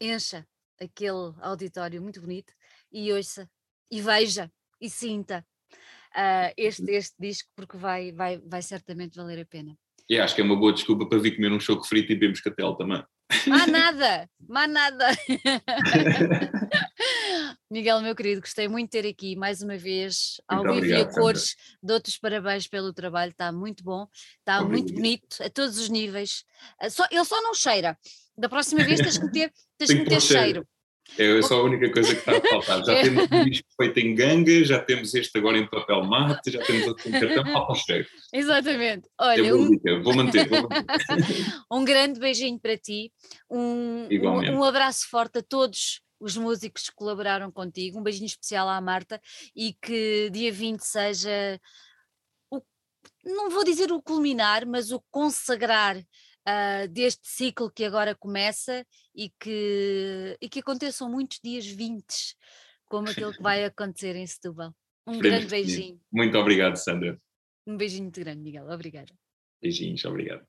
[0.00, 0.46] encha
[0.80, 2.52] aquele auditório muito bonito
[2.90, 3.48] e ouça
[3.90, 5.46] e veja e sinta
[6.16, 9.76] uh, este, este disco, porque vai, vai, vai certamente valer a pena.
[10.08, 12.30] E acho que é uma boa desculpa para vir comer um choco frito e beber
[12.30, 13.02] moscatel também.
[13.46, 15.08] Má nada, má nada.
[17.70, 21.06] Miguel, meu querido, gostei muito de ter aqui mais uma vez ao vivo e a
[21.06, 21.56] cores.
[21.82, 24.06] Dou-te os parabéns pelo trabalho, está muito bom,
[24.38, 26.44] está muito bonito a todos os níveis.
[26.78, 27.98] Ah, só, ele só não cheira.
[28.36, 30.66] Da próxima vez tens que ter, tens que ter cheiro.
[31.18, 32.84] É só a única coisa que está a faltar.
[32.84, 33.02] Já é.
[33.02, 36.86] temos um disco feito em ganga, já temos este agora em papel mate, já temos
[36.88, 38.08] outro em cartão, falta cheiro.
[38.32, 39.08] Exatamente.
[39.20, 39.58] Olha, um...
[39.58, 40.48] vou manter, vou manter.
[41.70, 43.12] um grande beijinho para ti,
[43.50, 48.68] um, um, um abraço forte a todos os músicos que colaboraram contigo, um beijinho especial
[48.68, 49.20] à Marta
[49.54, 51.60] e que dia 20 seja,
[52.50, 52.62] o,
[53.24, 55.96] não vou dizer o culminar, mas o consagrar
[56.46, 62.04] uh, deste ciclo que agora começa e que, e que aconteçam muitos dias 20,
[62.86, 64.74] como aquele que vai acontecer em Setúbal.
[65.06, 66.00] Um grande beijinho.
[66.10, 67.20] Muito obrigado, Sandra.
[67.66, 68.68] Um beijinho muito grande, Miguel.
[68.70, 69.12] Obrigada.
[69.60, 70.46] Beijinhos, obrigado.